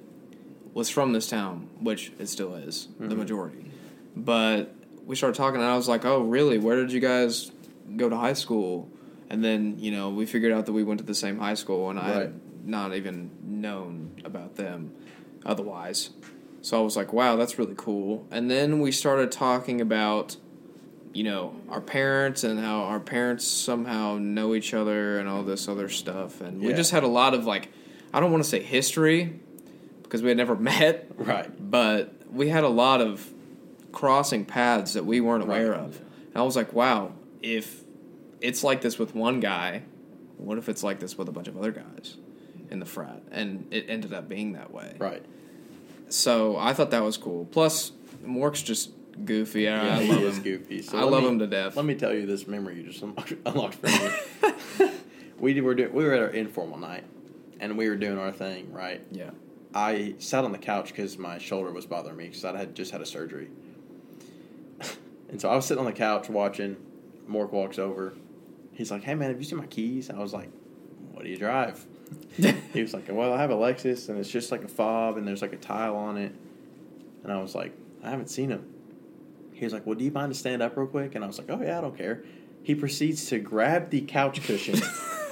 [0.75, 3.19] was from this town, which it still is, the Mhm.
[3.19, 3.65] majority.
[4.15, 4.75] But
[5.07, 6.59] we started talking, and I was like, "Oh, really?
[6.59, 7.51] Where did you guys
[7.97, 8.89] go to high school?"
[9.31, 11.89] And then you know we figured out that we went to the same high school,
[11.91, 12.21] and I Right.
[12.23, 14.93] had not even known about them
[15.45, 16.11] otherwise.
[16.61, 20.37] So I was like, "Wow, that's really cool." And then we started talking about
[21.13, 25.69] you know our parents and how our parents somehow know each other and all this
[25.69, 27.69] other stuff and we just had a lot of like
[28.15, 29.39] i don't want to say history
[30.03, 31.71] because we had never met right.
[31.71, 33.31] but we had a lot of
[33.93, 35.81] crossing paths that we weren't aware Right.
[35.81, 37.83] of and i was like wow if
[38.41, 39.83] it's like this with one guy
[40.39, 42.17] what if it's like this with a bunch of other guys
[42.73, 45.25] in the frat and it ended up being that way Right.
[46.09, 47.93] so i thought that was cool plus
[48.25, 48.91] mork's just
[49.25, 50.83] goofy i, Yeah, I he love is him goofy.
[50.83, 51.77] So I love me- him to death.
[51.77, 53.87] Let me tell you this memory you just unlocked, unlocked for
[54.81, 54.91] me.
[55.39, 57.05] we were doing, we were at our informal night,
[57.61, 58.73] and we were doing our thing.
[58.73, 59.03] Right.
[59.11, 59.31] Yeah.
[59.75, 62.91] I sat on the couch because my shoulder was bothering me because I had just
[62.91, 63.49] had a surgery.
[65.29, 66.77] and so I was sitting on the couch watching.
[67.29, 68.15] Mork walks over.
[68.73, 70.49] He's like, "Hey man, have you seen my keys?" I was like,
[71.13, 71.85] "What do you drive?"
[72.73, 75.27] He was like, "Well, I have a Lexus, and it's just like a fob, and
[75.27, 76.35] there's like a tile on it."
[77.25, 77.73] And I was like,
[78.03, 78.65] "I haven't seen him."
[79.53, 81.39] He was like, "Well, do you mind to stand up real quick?" And I was
[81.39, 82.23] like, "Oh yeah, I don't care."
[82.63, 84.83] He proceeds to grab the couch cushions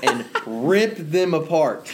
[0.03, 1.93] and rip them apart.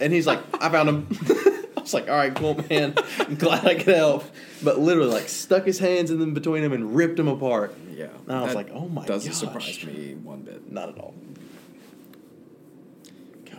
[0.00, 1.06] And he's like, "I found him."
[1.76, 2.94] I was like, "All right, cool, man.
[3.20, 4.24] I'm glad I could help."
[4.62, 7.76] But literally, like, stuck his hands in them between them and ripped them apart.
[7.94, 8.08] Yeah.
[8.26, 9.08] And I was like, "Oh my god.
[9.08, 10.70] doesn't gosh." surprise me one bit.
[10.70, 11.14] Not at all.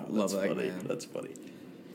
[0.10, 0.70] Love that's that funny.
[0.70, 0.86] man.
[0.88, 1.30] That's funny.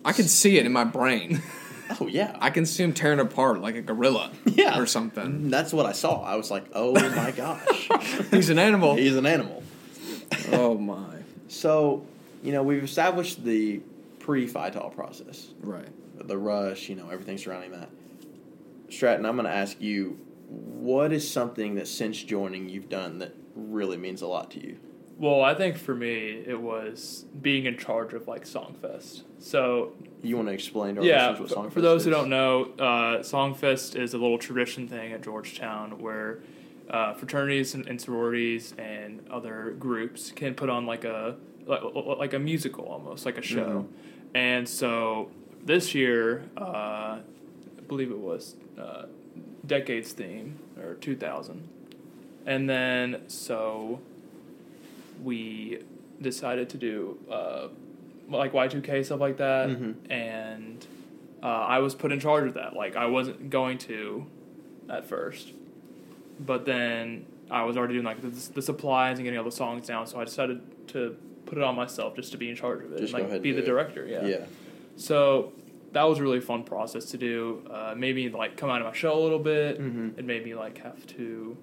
[0.04, 1.42] I can see it in my brain.
[2.00, 5.50] Oh yeah, I can see him tearing apart like a gorilla yeah, or something.
[5.50, 6.22] That's what I saw.
[6.24, 7.90] I was like, "Oh my gosh,
[8.30, 8.96] He's an animal.
[8.96, 9.62] he's an animal."
[10.52, 11.18] oh my.
[11.48, 12.06] So,
[12.42, 13.82] you know, we've established the
[14.18, 15.86] pre-Phi Tau process, Right.
[16.26, 17.90] the rush, you know, everything surrounding that.
[18.88, 23.34] Stratton, I'm going to ask you, what is something that since joining you've done that
[23.54, 24.78] really means a lot to you?
[25.16, 29.22] Well, I think for me it was being in charge of like Songfest.
[29.38, 32.28] So You want to explain to our yeah, what for, Songfest for those who don't
[32.28, 36.40] know, uh, Songfest is a little tradition thing at Georgetown where
[36.90, 41.80] uh, fraternities and, and sororities and other groups can put on like a like,
[42.18, 43.86] like a musical almost like a show.
[43.86, 44.36] Mm-hmm.
[44.36, 45.30] And so
[45.64, 47.20] this year, uh, I
[47.88, 49.06] believe it was uh,
[49.66, 51.68] Decades theme or 2000.
[52.46, 54.00] And then so
[55.22, 55.80] we
[56.20, 57.68] decided to do uh,
[58.28, 59.94] like Y2K stuff like that, Mhm.
[60.10, 60.86] and
[61.42, 62.74] uh, I was put in charge of that.
[62.74, 64.26] Like I wasn't going to
[64.88, 65.52] at first,
[66.40, 69.86] but then I was already doing like the, the supplies and getting all the songs
[69.86, 72.92] down, so I decided to put it on myself just to be in charge of
[72.92, 73.66] it, Just and, go like ahead be the it.
[73.66, 74.06] director.
[74.06, 74.24] Yeah.
[74.26, 74.46] Yeah.
[74.96, 75.52] So
[75.92, 77.62] that was a really fun process to do.
[77.70, 79.78] Uh, made me like come out of my shell a little bit.
[79.80, 80.18] Mhm.
[80.18, 81.56] It made me like have to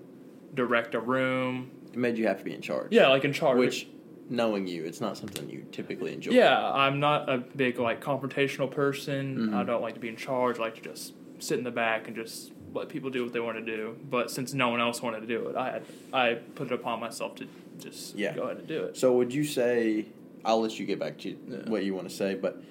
[0.53, 1.71] direct a room.
[1.91, 2.89] It made you have to be in charge.
[2.91, 3.57] Yeah, like in charge.
[3.57, 3.87] Which,
[4.29, 6.31] knowing you, it's not something you typically enjoy.
[6.31, 9.49] Yeah, I'm not a big like confrontational person.
[9.49, 9.53] Mhm.
[9.53, 10.57] I don't like to be in charge.
[10.57, 13.41] I like to just sit in the back and just let people do what they
[13.41, 13.97] want to do.
[14.09, 16.99] But since no one else wanted to do it, I had I put it upon
[17.01, 17.47] myself to
[17.79, 18.33] just Yeah.
[18.33, 18.95] go ahead and do it.
[18.95, 20.05] So would you say
[20.45, 21.69] I'll let you get back to Yeah.
[21.69, 22.61] what you want to say, but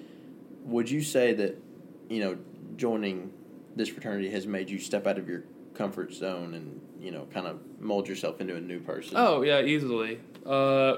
[0.65, 1.57] would you say that
[2.09, 2.37] you know
[2.75, 3.31] joining
[3.75, 5.43] this fraternity has made you step out of your
[5.75, 9.15] comfort zone and you know kind of mold yourself into a new person?
[9.17, 10.19] Oh yeah, easily.
[10.45, 10.97] Uh,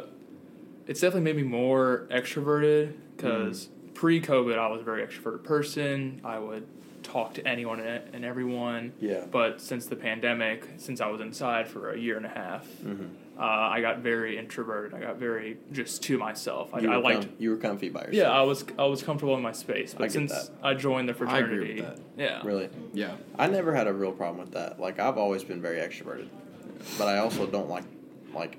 [0.88, 6.22] it's definitely made me more extroverted because pre-COVID I was a very extroverted person.
[6.24, 6.66] I would
[7.04, 8.94] talk to anyone and and everyone.
[9.00, 9.26] yeah.
[9.30, 13.06] But since the pandemic, since I was inside for a year and a half, Mm-hmm.
[13.38, 14.93] Uh, I got very introverted.
[14.93, 16.69] I got very just to myself.
[16.74, 17.22] I, you, I liked.
[17.24, 18.15] com- you were comfy by yourself.
[18.15, 19.93] yeah, I was I was comfortable in my space.
[19.93, 20.52] But get since that.
[20.62, 22.00] I joined the I agree fraternity, with that.
[22.17, 23.15] yeah, Really, Yeah.
[23.38, 24.80] I never had a real problem with that.
[24.80, 26.28] Like I've always been very extroverted,
[26.98, 27.86] but I also don't like
[28.34, 28.58] like.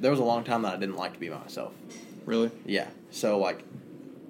[0.00, 1.72] There was a long time that I didn't like to be by myself.
[2.26, 2.50] Really?
[2.66, 2.88] Yeah.
[3.10, 3.64] So like,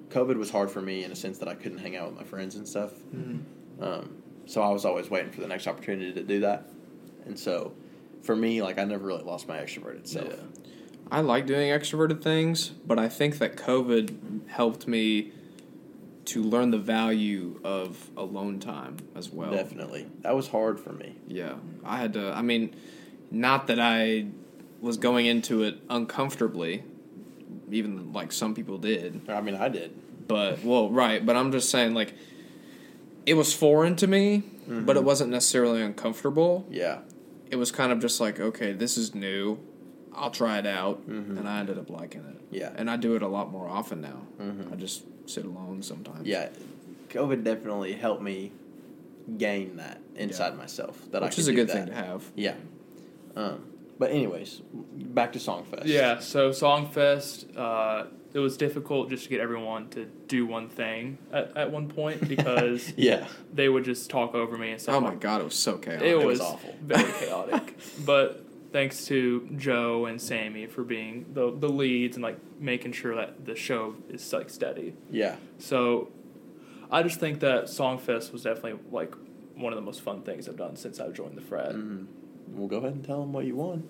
[0.09, 2.23] COVID was hard for me in a sense that I couldn't hang out with my
[2.23, 2.91] friends and stuff.
[3.15, 3.83] Mm-hmm.
[3.83, 6.67] Um, so I was always waiting for the next opportunity to do that.
[7.25, 7.73] And so,
[8.23, 10.29] for me, like I never really lost my extroverted self.
[10.29, 10.35] Yeah.
[11.11, 15.31] I like doing extroverted things, but I think that COVID helped me
[16.25, 19.51] to learn the value of alone time as well.
[19.51, 21.15] Definitely, that was hard for me.
[21.27, 22.31] Yeah, I had to.
[22.33, 22.73] I mean,
[23.29, 24.27] not that I
[24.81, 26.83] was going into it uncomfortably,
[27.69, 29.29] even like some people did.
[29.29, 30.27] I mean, I did.
[30.27, 31.23] But well, right.
[31.25, 32.13] But I'm just saying, like,
[33.25, 35.05] it was foreign to me, but it mm-hmm.
[35.05, 36.65] wasn't necessarily uncomfortable.
[36.69, 36.99] Yeah,
[37.53, 39.59] It was kind of just like, okay, this is new.
[40.15, 42.41] I'll try it out, and I ended up liking it.
[42.49, 42.71] Yeah.
[42.75, 44.21] and I do it a lot more often now.
[44.71, 46.25] I just sit alone sometimes.
[46.27, 46.49] yeah.
[47.09, 48.51] COVID definitely helped me
[49.37, 51.73] gain that inside myself that I which could is a good that.
[51.73, 52.23] thing to have.
[52.35, 52.55] Yeah.
[53.35, 53.63] Um,
[54.03, 55.83] but anyways, back to Songfest.
[55.85, 61.17] Yeah, so Songfest, uh, it was difficult just to get everyone to do one thing
[61.31, 63.27] at, at one point because Yeah.
[63.53, 64.95] they would just talk over me and stuff.
[64.95, 66.01] Oh my like god, it was so chaotic.
[66.03, 66.75] It, was was, awful.
[66.81, 67.77] very chaotic.
[68.05, 73.15] but thanks to Joe and Sammy for being the the leads and like making sure
[73.15, 74.95] that the show is like steady.
[75.09, 75.37] Yeah.
[75.59, 76.11] So
[76.91, 79.13] I just think that Songfest was definitely like
[79.55, 81.75] one of the most fun things I've done since I've joined the Fred.
[81.75, 82.05] Mm-hmm.
[82.49, 83.83] Well, go ahead and tell them what you won.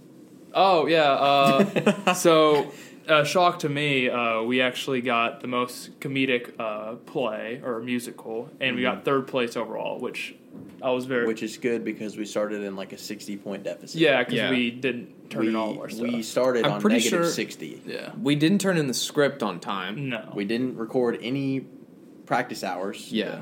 [0.54, 1.12] Oh yeah.
[1.12, 2.72] Uh, so,
[3.08, 8.50] uh, shock to me, uh, we actually got the most comedic uh, play or musical,
[8.62, 10.36] and we got third place overall, which
[10.82, 11.26] I was very.
[11.28, 14.00] Which is good because we started in like a 60 point deficit.
[14.00, 14.50] yeah, because Yeah.
[14.52, 16.04] we didn't turn we, in all of our stuff.
[16.04, 17.82] we started I'm on pretty negative sure- 60.
[17.88, 18.12] yeah.
[18.22, 20.10] We didn't turn in the script on time.
[20.10, 20.32] No.
[20.36, 21.66] We didn't record any
[22.28, 23.12] practice hours.
[23.12, 23.42] Yeah.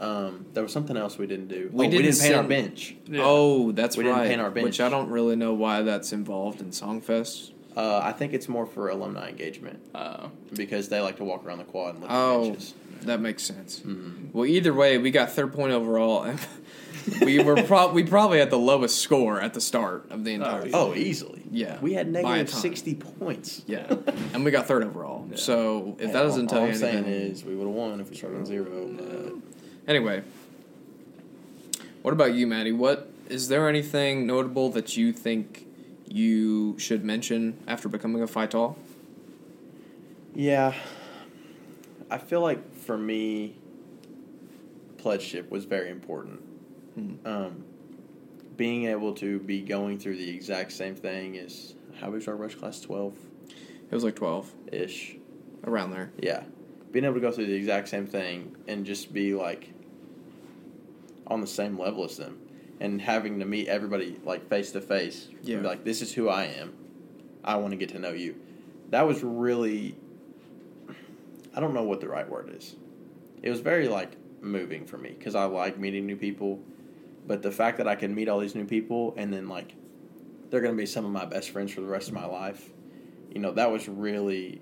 [0.00, 1.68] Um, there was something else we didn't do.
[1.72, 2.96] We oh, didn't didn't paint our bench.
[3.06, 3.20] Yeah.
[3.22, 4.28] Oh, that's We didn't right.
[4.28, 4.64] paint our bench.
[4.64, 7.52] Which I don't really know why that's involved in Songfest.
[7.76, 11.58] Uh, I think it's more for alumni engagement Uh, because they like to walk around
[11.58, 12.74] the quad and look at Oh, benches.
[13.02, 13.80] that makes sense.
[13.80, 14.28] Mm-hmm.
[14.32, 16.34] Well, either way, we got third point overall.
[17.22, 20.66] we were pro- we probably had the lowest score at the start of the entire.
[20.66, 20.72] yeah.
[20.76, 21.42] Oh, easily.
[21.52, 22.60] Yeah, We had by a negative ton.
[22.60, 23.62] 60 points.
[23.66, 23.86] Yeah,
[24.34, 25.26] and we got third overall.
[25.30, 25.36] Yeah.
[25.36, 27.66] So if And that doesn't all, tell all you I'm anything, saying is we would
[27.66, 28.88] have won if we started on zero.
[28.96, 29.49] but-
[29.90, 30.22] Anyway,
[32.02, 32.70] what about you, Maddie?
[32.70, 35.66] What is there anything notable that you think
[36.06, 38.76] you should mention after becoming a Phi Tau?
[40.32, 40.74] Yeah,
[42.08, 43.56] I feel like for me,
[44.96, 46.40] pledgeship was very important.
[46.94, 47.14] Hmm.
[47.24, 47.64] Um,
[48.56, 52.54] being able to be going through the exact same thing as how was our rush
[52.54, 53.14] class twelve
[53.90, 55.16] It was like twelve ish.
[55.64, 56.12] around there.
[56.20, 56.44] Yeah,
[56.92, 59.72] being able to go through the exact same thing and just be like
[61.30, 62.38] on the same level as them,
[62.80, 65.28] and having to meet everybody like face to face.
[65.42, 65.60] Yeah.
[65.60, 66.74] Like this is who I am.
[67.44, 68.36] I want to get to know you.
[68.90, 69.96] That was really.
[71.54, 72.76] I don't know what the right word is.
[73.42, 74.12] It was very like
[74.42, 76.60] moving for me because I like meeting new people,
[77.26, 79.74] but the fact that I can meet all these new people and then like
[80.50, 82.70] they're gonna be some of my best friends for the rest of my life,
[83.30, 84.60] you know, that was really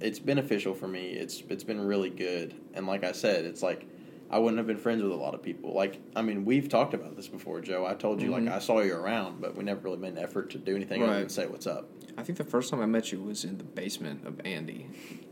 [0.00, 1.10] it's beneficial for me.
[1.10, 2.54] It's it's been really good.
[2.74, 3.86] And like I said, it's like
[4.32, 5.74] I wouldn't have been friends with a lot of people.
[5.74, 7.84] Like I mean, we've talked about this before, Joe.
[7.86, 8.46] I told you Mhm.
[8.46, 11.02] like I saw you around, but we never really made an effort to do anything
[11.02, 11.18] other Right.
[11.20, 11.88] than say what's up.
[12.16, 14.86] I think the first time I met you was in the basement of Andy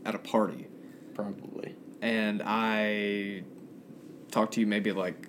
[0.05, 0.67] at a party,
[1.13, 1.75] Probably.
[2.01, 3.43] and I
[4.31, 5.27] talked to you maybe like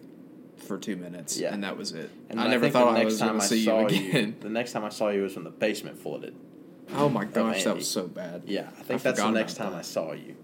[0.56, 1.52] for two minutes, Yeah.
[1.54, 2.11] and that was it.
[2.28, 4.37] And I never think thought I was going to see you again.
[4.40, 6.35] The next time I saw you was when the basement flooded.
[6.94, 8.42] oh my gosh, that was so bad.
[8.46, 9.78] Yeah, I think I that's the next time that.
[9.78, 10.35] I saw you.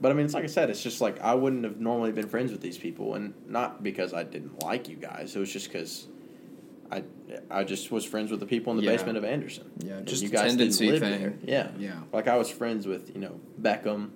[0.00, 2.28] But I mean, it's like I said, it's just like I wouldn't have normally been
[2.28, 5.34] friends with these people, and not because I didn't like you guys.
[5.34, 6.06] It was just because
[6.90, 7.02] I
[7.50, 8.92] I just was friends with the people in the Yeah.
[8.92, 9.70] basement of Anderson.
[9.84, 11.20] Yeah, And just you guys didn't live thing.
[11.20, 11.34] there.
[11.44, 12.00] Yeah, Yeah.
[12.12, 14.10] Like I was friends with you know Beckham,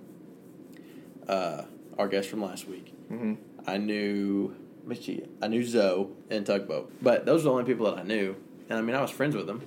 [1.28, 1.62] uh,
[1.98, 2.92] our guest from last week.
[3.08, 3.34] hmm
[3.66, 7.98] I knew Michi, I knew Zoe and Tugboat, but those are the only people that
[7.98, 8.34] I knew.
[8.68, 9.62] And I mean, I was friends with them,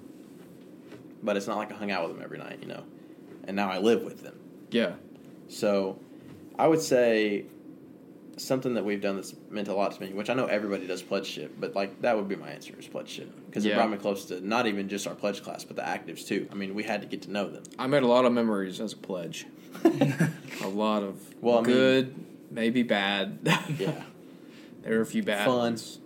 [1.23, 2.83] but it's not like I hung out with them every night, you know.
[3.45, 4.35] And now I live with them.
[4.71, 4.93] Yeah.
[5.47, 5.99] So
[6.57, 7.45] I would say
[8.37, 11.01] something that we've done that's meant a lot to me, which I know everybody does
[11.01, 14.25] pledgeship, but like that would be my answer is pledgeship because it brought me close
[14.25, 16.47] to not even just our pledge class, but the actives too.
[16.51, 17.63] I mean, we had to get to know them.
[17.79, 19.45] I made a lot of memories as a pledge.
[19.83, 22.15] a lot of Well, I mean- good,
[22.51, 23.39] maybe bad.
[23.79, 24.03] Yeah,
[24.83, 25.57] there were a few bad Fun.
[25.57, 25.99] ones.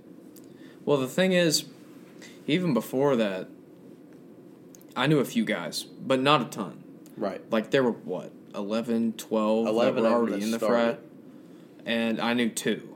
[0.86, 1.66] Well, the thing is,
[2.48, 3.48] even before that,
[4.96, 6.84] I knew a few guys, but not a ton.
[7.18, 7.42] right.
[7.52, 10.98] Like there were what 11, 12 11 that were already in the started.
[10.98, 11.00] frat,
[11.86, 12.96] and I knew two.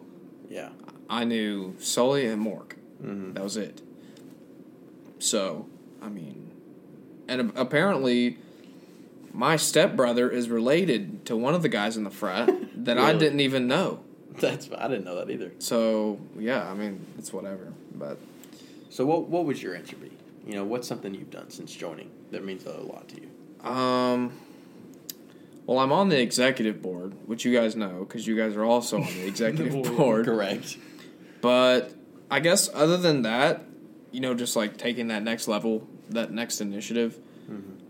[0.49, 0.69] Yeah.
[1.09, 2.73] I knew Sully and Mork.
[3.01, 3.81] hmm That was it.
[5.19, 5.67] So,
[6.01, 6.51] I mean,
[7.27, 8.37] and apparently,
[9.33, 12.49] my stepbrother is related to one of the guys in the frat
[12.85, 14.01] that I didn't even know.
[14.39, 15.51] That's I didn't know that either.
[15.59, 17.71] So, yeah, I mean, it's whatever.
[17.95, 18.17] But
[18.89, 20.11] So what what would your answer be?
[20.45, 23.69] You know, what's something you've done since joining that means a lot to you?
[23.69, 24.33] Um,
[25.65, 28.97] well, I'm on the executive board, which you guys know because you guys are also
[28.97, 29.91] on the executive yeah.
[29.91, 30.25] board.
[30.25, 30.77] Correct.
[31.41, 31.93] But
[32.29, 33.63] I guess other than that,
[34.11, 37.17] you know, just like taking that next level, that next initiative.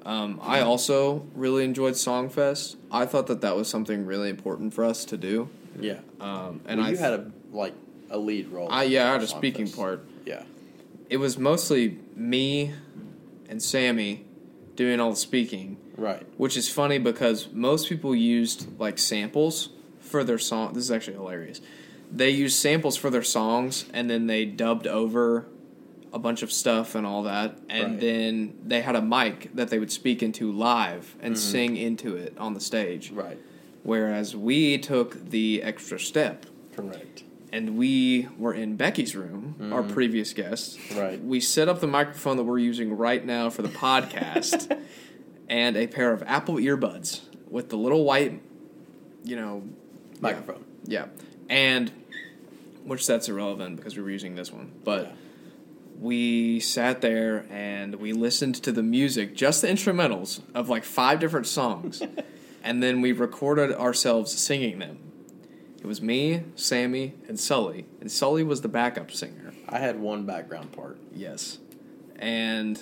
[0.06, 2.76] Um, I also really enjoyed Songfest.
[2.92, 5.50] I thought that that was something really important for us to do.
[5.80, 6.00] Yeah.
[6.20, 7.74] Um, And and well, I, you had a like
[8.10, 8.68] a lead role.
[8.70, 10.06] I yeah, I had a in speaking part.
[10.26, 10.44] Yeah.
[11.10, 12.74] It was mostly me
[13.48, 14.26] and Sammy
[14.76, 16.26] doing all the speaking, Right.
[16.38, 20.74] which is funny because most people used like samples for their song.
[20.74, 21.62] This is actually hilarious.
[22.12, 25.48] They used samples for their songs and then they dubbed over
[26.12, 28.00] a bunch of stuff and all that, and Right.
[28.00, 31.52] then they had a mic that they would speak into live and mm-hmm.
[31.52, 33.10] sing into it on the stage.
[33.12, 33.40] Right.
[33.82, 37.24] Whereas we took the extra step Correct.
[37.54, 39.94] And we were in Becky's room, our mm-hmm.
[39.94, 40.80] previous guest.
[40.96, 41.24] Right.
[41.24, 44.76] We set up the microphone that we're using right now for the podcast
[45.48, 48.42] and a pair of Apple earbuds with the little white,
[49.24, 50.20] you know, yeah.
[50.20, 50.66] Microphone.
[50.86, 51.06] Yeah.
[51.48, 51.92] And
[52.86, 54.72] which that's irrelevant because we were using this one.
[54.84, 55.12] But Yeah.
[56.00, 61.20] we sat there and we listened to the music, just the instrumentals of like five
[61.20, 62.02] different songs.
[62.63, 64.98] and then we recorded ourselves singing them.
[65.84, 67.86] It was me, Sammy, and Sully.
[68.00, 69.54] And Sully was the backup singer.
[69.67, 70.98] I had one background part.
[71.13, 71.60] Yes.
[72.15, 72.82] And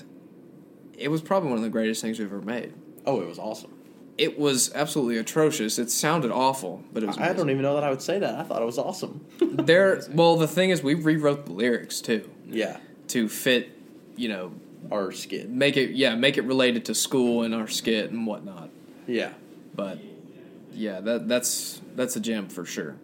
[0.95, 2.73] it was probably one of the greatest things we've ever made.
[3.07, 3.73] Oh, it was awesome.
[4.19, 5.79] It was absolutely atrocious.
[5.79, 8.35] It sounded awful, but it was I don't even know that I would say that.
[8.35, 9.25] I thought it was awesome.
[9.41, 12.77] There well the thing is we rewrote the lyrics too yeah.
[13.07, 13.69] to fit,
[14.15, 14.53] you know,
[14.91, 15.49] Our skit.
[15.49, 18.69] make it yeah, make it related to school and our skit and whatnot.
[19.07, 19.33] Yeah.
[19.73, 19.97] But
[20.73, 22.95] yeah, that that's that's a gem for sure.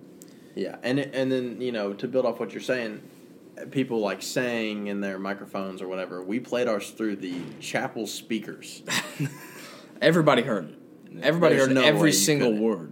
[0.56, 3.02] Yeah, and it- and then you know to build off what you're saying,
[3.72, 6.24] people like sang in their microphones or whatever.
[6.24, 8.84] We played ours through the chapel speakers.
[10.02, 11.24] Everybody heard it.
[11.24, 12.64] Everybody There's heard no every single couldn't.
[12.64, 12.92] word.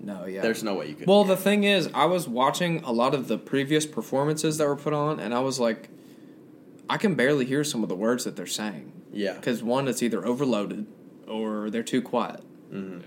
[0.00, 0.42] No, yeah.
[0.42, 1.08] There's no way you could.
[1.08, 4.76] Well, the thing is, I was watching a lot of the previous performances that were
[4.76, 5.88] put on, and I was like,
[6.90, 9.32] I can barely hear some of the words that they're saying yeah.
[9.32, 10.86] because one, it's either overloaded
[11.26, 12.40] or they're too quiet.
[12.70, 12.98] hmm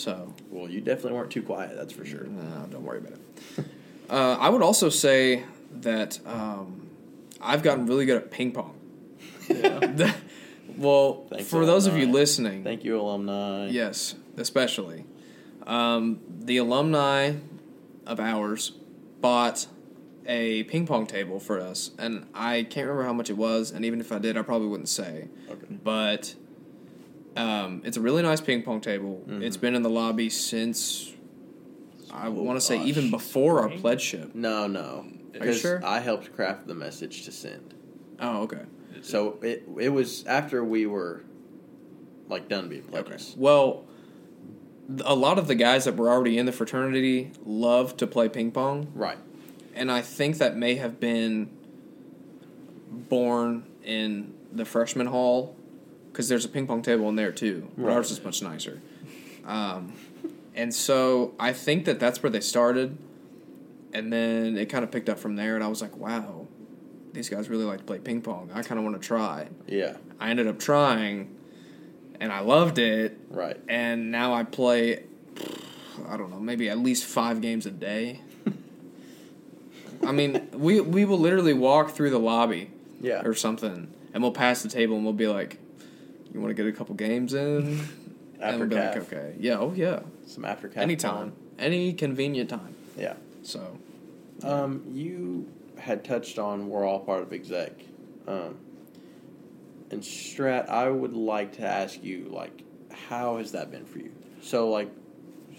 [0.00, 1.76] So Well, you definitely weren't too quiet.
[1.76, 2.24] That's for sure.
[2.24, 3.64] No, don't worry about it.
[4.10, 5.44] uh, I would also say
[5.82, 6.88] that um,
[7.40, 8.74] I've gotten really good at ping pong.
[9.48, 10.14] Yeah.
[10.76, 13.68] well, Thanks, for those of you listening, Thank you, alumni.
[13.68, 15.04] yes, especially
[15.66, 17.34] um, the alumni
[18.06, 18.72] of ours
[19.20, 19.66] bought
[20.26, 23.84] a ping pong table for us, and I can't remember how much it was, and
[23.84, 25.28] even if I did, I probably wouldn't say.
[25.50, 25.66] Okay.
[25.84, 26.34] But
[27.36, 29.22] um, it's a really nice ping pong table.
[29.28, 29.42] Mhm.
[29.42, 31.14] It's been in the lobby since
[32.10, 33.80] I Oh, want to say even before our Spring?
[33.80, 34.34] pledge ship.
[34.34, 35.06] No, no.
[35.42, 35.80] you sure?
[35.84, 37.74] I helped craft the message to send.
[38.20, 38.62] Oh, okay.
[39.02, 41.22] So it it was after we were
[42.28, 43.02] like done being Okay.
[43.02, 43.34] pledges.
[43.38, 43.84] Well,
[45.04, 48.50] a lot of the guys that were already in the fraternity love to play ping
[48.50, 49.18] pong, Right.
[49.74, 51.48] and I think that may have been
[53.08, 55.56] born in the freshman hall
[56.12, 57.70] because there's a ping pong table in there too.
[57.76, 57.94] Right.
[57.94, 58.80] ours is much nicer.
[59.46, 59.92] Um,
[60.54, 62.96] and so I think that that's where they started,
[63.92, 65.54] and then it kind of picked up from there.
[65.54, 66.46] And I was like, wow,
[67.12, 68.50] these guys really like to play ping pong.
[68.52, 69.48] I kind of want to try.
[69.66, 69.96] Yeah.
[70.20, 71.34] I ended up trying,
[72.20, 73.18] and I loved it.
[73.30, 73.56] Right.
[73.68, 75.04] And now I play,
[76.08, 78.20] I don't know, maybe at least five games a day.
[80.06, 82.70] I mean, we we will literally walk through the lobby
[83.00, 83.22] Yeah.
[83.24, 85.58] or something, and we'll pass the table, and we'll be like,
[86.32, 87.80] "You want to get a couple games in?"
[88.40, 91.32] and we'll like, "Okay, yeah, oh yeah, Some after calf anytime, time.
[91.58, 93.14] any convenient time." Yeah.
[93.42, 93.76] So,
[94.42, 97.72] Um, you had touched on we're all part of exec.
[98.26, 98.56] Um,
[99.90, 104.12] and Strat, I would like to ask you, like, how has that been for you?
[104.42, 104.88] So, like,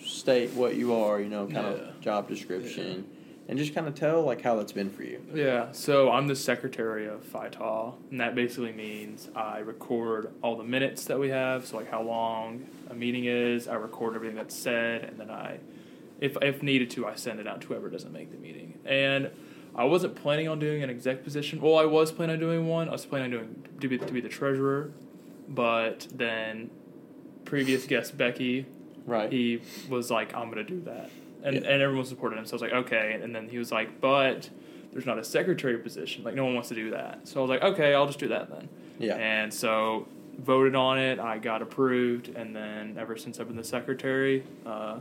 [0.06, 1.90] state what you are, you know, kind Yeah.
[1.90, 3.06] of job description,
[3.52, 5.22] and just kind of tell, like, how that's been for you.
[5.34, 10.56] Yeah, so I'm the secretary of Phi Tau, and that basically means I record all
[10.56, 14.38] the minutes that we have, so like how long a meeting is, I record everything
[14.38, 15.60] that's said, and then I,
[16.22, 18.80] if, if needed to, I send it out to whoever doesn't make the meeting.
[18.86, 19.30] And
[19.76, 21.60] I wasn't planning on doing an exec position.
[21.60, 22.88] Well, I was planning on doing one.
[22.88, 24.92] I was planning on doing to be, to be the treasurer,
[25.50, 26.70] but then
[27.44, 28.66] previous guest Becky
[29.06, 29.30] Right.
[29.30, 31.10] he was like, I'm gonna do that,
[31.44, 31.62] and Yeah.
[31.72, 32.46] and everyone supported him.
[32.46, 33.20] So I was like, okay.
[33.22, 34.50] And then he was like, but
[34.92, 36.24] there's not a secretary position.
[36.24, 37.28] Like no one wants to do that.
[37.28, 38.68] So I was like, okay, I'll just do that then.
[39.00, 39.16] Yeah.
[39.16, 41.20] And so voted on it.
[41.20, 45.00] I got approved, and then ever since I've been the secretary, uh,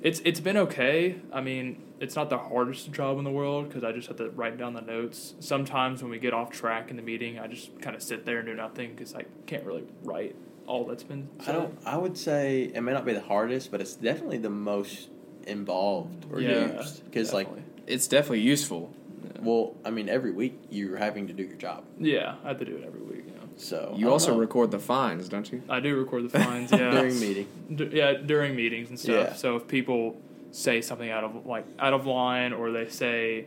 [0.00, 1.16] it's it's been okay.
[1.32, 4.30] I mean, it's not the hardest job in the world because I just have to
[4.30, 5.34] write down the notes.
[5.40, 8.38] Sometimes when we get off track in the meeting, I just kind of sit there
[8.38, 10.34] and do nothing because I can't really write
[10.66, 11.28] all that's been.
[11.46, 11.78] I don't.
[11.86, 15.08] I would say it may not be the hardest, but it's definitely the most
[15.46, 17.04] involved or Yeah, used.
[17.04, 17.48] Because like.
[17.86, 18.92] It's definitely useful.
[19.40, 21.84] well, I mean, every week you're having to do your job.
[21.98, 23.24] yeah, I have to do it every week.
[23.26, 23.32] Yeah.
[23.56, 24.38] So You also know.
[24.40, 25.62] record the fines, don't you?
[25.68, 26.72] I do record the fines.
[26.72, 27.46] Yeah, during meeting.
[27.74, 29.28] D- yeah, during meetings and stuff.
[29.28, 29.34] Yeah.
[29.34, 30.16] So if people
[30.50, 33.46] say something out of like out of line, or they say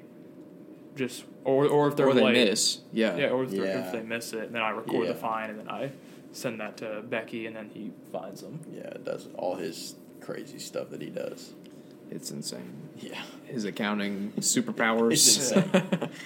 [0.96, 2.80] just, or or if they're or they late, miss.
[2.94, 3.16] Yeah.
[3.18, 3.86] yeah, or if, they're- Yeah.
[3.88, 5.14] if they miss it, then I record Yeah.
[5.14, 5.92] the fine and then I
[6.32, 8.60] send that to Becky, and then he finds them.
[8.72, 11.54] Yeah, it does all his crazy stuff that he does.
[12.12, 12.90] It's insane.
[12.98, 13.22] Yeah.
[13.46, 15.14] His accounting superpowers.
[15.14, 16.10] It's insane.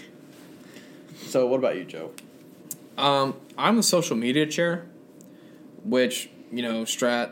[1.27, 2.11] So what about you, Joe?
[2.97, 4.85] Um, I'm the social media chair,
[5.85, 7.31] which you know Strat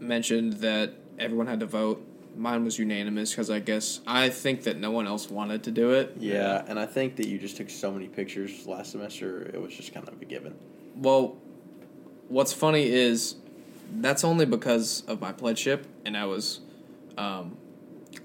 [0.00, 2.02] mentioned that everyone had to vote.
[2.36, 5.90] Mine was unanimous because I guess I think that no one else wanted to do
[5.90, 6.14] it.
[6.18, 9.42] Yeah, and I think that you just took so many pictures last semester.
[9.52, 10.54] It was just kind of a given.
[10.96, 11.36] Well,
[12.28, 13.36] what's funny is
[13.92, 16.60] that's only because of my pledgeship, and I was,
[17.18, 17.58] um,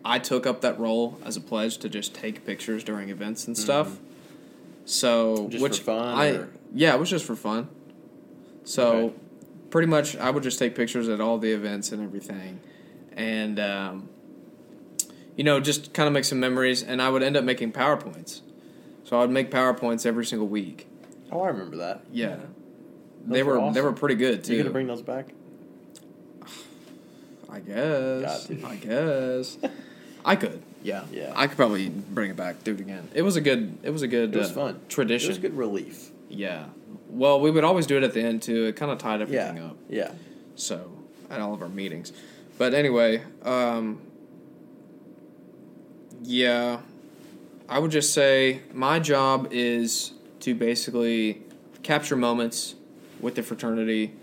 [0.05, 3.57] I took up that role as a pledge to just take pictures during events and
[3.57, 3.97] stuff.
[4.85, 5.49] So, Mm-hmm.
[5.49, 7.67] Just which I or- yeah, it was just for fun.
[8.63, 9.15] So, Okay.
[9.69, 12.59] pretty much, I would just take pictures at all the events and everything,
[13.15, 14.09] and um,
[15.35, 16.83] you know, just kind of make some memories.
[16.83, 18.41] And I would end up making powerpoints.
[19.05, 20.87] So I would make powerpoints every single week.
[21.31, 22.01] Oh, I remember that.
[22.11, 22.29] Yeah.
[22.29, 22.35] Yeah.
[23.25, 24.53] They were were, they were pretty good too.
[24.53, 25.29] You gonna bring those back?
[27.51, 28.47] I guess.
[28.47, 28.67] Got to.
[28.67, 29.57] I guess.
[30.25, 30.61] I could.
[30.81, 31.03] Yeah.
[31.11, 31.33] Yeah.
[31.35, 33.09] I could probably bring it back, do it again.
[33.13, 33.77] It was a good.
[33.83, 34.33] It was a good.
[34.33, 34.79] It was uh, fun.
[34.87, 35.27] Tradition.
[35.27, 36.09] It was good relief.
[36.29, 36.67] Yeah.
[37.09, 38.63] Well, we would always do it at the end too.
[38.67, 39.65] It kind of tied everything Yeah.
[39.65, 39.77] up.
[39.89, 40.11] Yeah.
[40.55, 40.89] So
[41.29, 42.13] at all of our meetings,
[42.57, 44.01] but anyway, um,
[46.23, 46.79] yeah,
[47.67, 51.41] I would just say my job is to basically
[51.83, 52.75] capture moments
[53.19, 54.13] with the fraternity,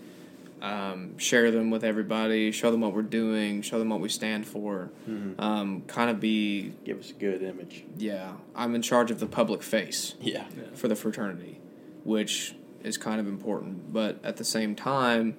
[0.61, 4.47] um, share them with everybody, show them what we're doing, show them what we stand
[4.47, 5.39] for, Mhm.
[5.39, 7.83] um, kind of be Give us a good image.
[7.97, 8.33] yeah.
[8.55, 10.45] I'm in charge of the public face Yeah.
[10.57, 10.63] Yeah.
[10.73, 11.59] for the fraternity,
[12.03, 13.93] which is kind of important.
[13.93, 15.35] But at the same time,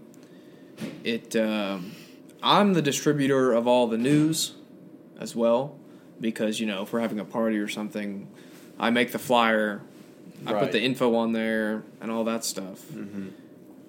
[1.04, 1.92] it um,
[2.42, 4.54] I'm the distributor of all the news
[5.18, 5.76] as well,
[6.20, 8.28] because you know if we're having a party or something,
[8.78, 9.80] I make the flyer,
[10.46, 13.28] I put the info on there and all that stuff, Mm-hmm.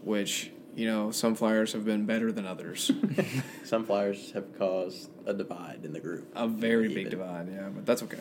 [0.03, 0.49] which
[0.79, 2.89] you know some flyers have been better than others.
[3.65, 6.31] Some flyers have caused a divide in the group.
[6.35, 6.95] a very Even.
[6.95, 8.17] big divide, yeah, but that's okay.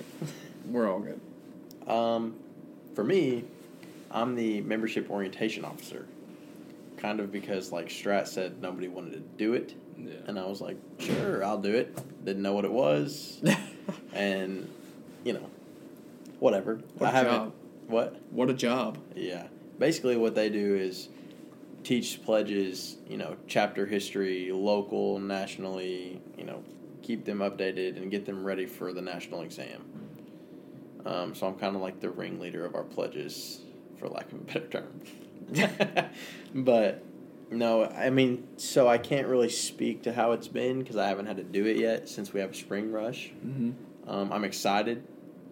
[0.67, 1.21] We're all good.
[1.89, 2.35] Um,
[2.95, 3.45] for me,
[4.11, 6.05] I'm the membership orientation officer.
[6.99, 10.15] Kind of because like Strat said nobody wanted to do it, Yeah.
[10.27, 11.97] and I was like, sure, I'll do it.
[12.25, 13.41] Didn't know what it was,
[14.13, 14.69] and
[15.25, 15.49] you know,
[16.41, 16.81] whatever.
[16.99, 17.33] What I a haven't.
[17.33, 17.53] job.
[17.87, 18.17] What?
[18.33, 18.99] What a job.
[19.15, 19.47] Yeah.
[19.79, 21.09] Basically, what they do is
[21.85, 26.63] teach pledges, you know, chapter history, local, nationally, you know,
[27.03, 29.85] keep them updated and get them ready for the national exam.
[31.07, 33.61] Um, so I'm kind of like the ringleader of our pledges,
[33.99, 36.11] for lack of a better term.
[36.55, 37.03] but
[37.51, 41.27] no, I mean, so I can't really speak to how it's been because I haven't
[41.27, 43.31] had to do it yet since we have a spring rush.
[43.45, 44.11] Mm-hmm.
[44.11, 45.07] Um, I'm excited.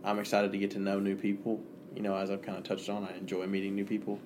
[0.05, 1.61] I'm excited to get to know new people.
[1.95, 4.21] You know, as I've kind of touched on, I enjoy meeting new people.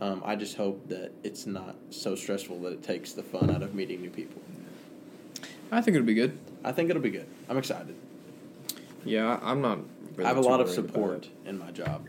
[0.00, 3.62] Um, I just hope that it's not so stressful that it takes the fun out
[3.62, 4.40] of meeting new people.
[5.70, 6.38] I think it'll be good.
[6.64, 7.26] I think it'll be good.
[7.48, 7.94] I'm excited.
[9.04, 9.78] Yeah, I'm not.
[10.16, 12.08] Really I have a lot of support in my job,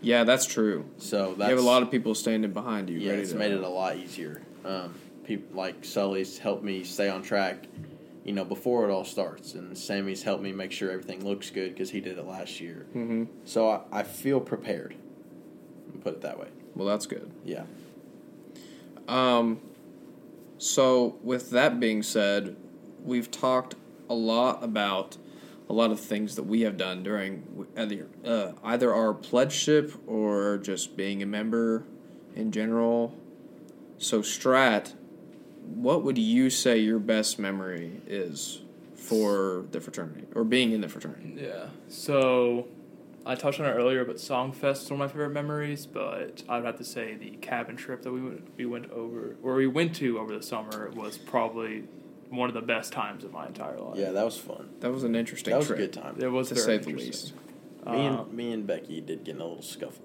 [0.00, 0.84] Yeah, that's true.
[0.98, 2.98] so that's you have a lot of people standing behind you.
[2.98, 3.10] yeah.
[3.10, 4.42] ready It's to, made it a lot easier.
[4.64, 4.94] Um,
[5.24, 7.64] people like Sully's helped me stay on track.
[8.24, 11.74] You know, before it all starts, and Sammy's helped me make sure everything looks good
[11.74, 12.86] because he did it last year.
[12.96, 13.24] Mm-hmm.
[13.44, 14.94] So I, I feel prepared.
[16.02, 16.48] Put it that way.
[16.74, 17.30] Well, that's good.
[17.44, 17.64] Yeah.
[19.06, 19.60] Um,
[20.58, 22.56] so with that being said,
[23.02, 23.74] we've talked
[24.08, 25.16] a lot about
[25.68, 30.58] a lot of things that we have done during either uh, either our pledgeship or
[30.58, 31.84] just being a member
[32.34, 33.14] in general.
[33.96, 34.94] So Strat,
[35.64, 38.62] what would you say your best memory is
[38.94, 41.34] for the fraternity or being in the fraternity?
[41.36, 41.68] Yeah.
[41.88, 42.68] So
[43.26, 45.86] I touched on it earlier, but Songfest is one of my favorite memories.
[45.86, 49.36] But I would have to say the cabin trip that we went we went over,
[49.42, 51.84] or we went to over the summer, was probably
[52.30, 53.96] one of the best times of my entire life.
[53.96, 54.70] Yeah, that was fun.
[54.80, 56.16] That was an interesting That was trip, a good time.
[56.20, 57.06] It was to very say the interesting.
[57.06, 57.32] least.
[57.86, 60.04] Me Um, and me and Becky did get in a little scuffle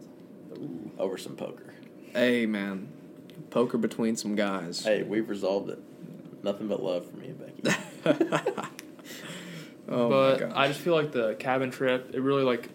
[0.98, 1.74] over some poker.
[2.14, 2.90] Hey man,
[3.50, 4.84] poker between some guys.
[4.84, 5.80] Hey, we've resolved it.
[6.44, 8.66] Nothing but love for me and Becky.
[9.92, 10.52] Oh my but gosh.
[10.56, 12.70] I just feel like the cabin trip it really like y-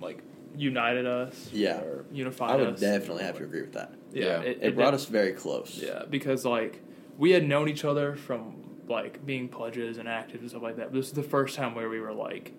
[0.00, 0.22] like
[0.56, 1.50] united us.
[1.52, 1.80] Yeah.
[1.80, 2.80] or unified I would us.
[2.80, 3.92] definitely have to agree with that.
[4.12, 4.40] Yeah, Yeah.
[4.42, 5.80] it, It brought us very close.
[5.82, 6.80] Yeah, because like
[7.18, 10.86] we had known each other from like being pledges and active and stuff like that.
[10.92, 12.52] But this is the first time where we were like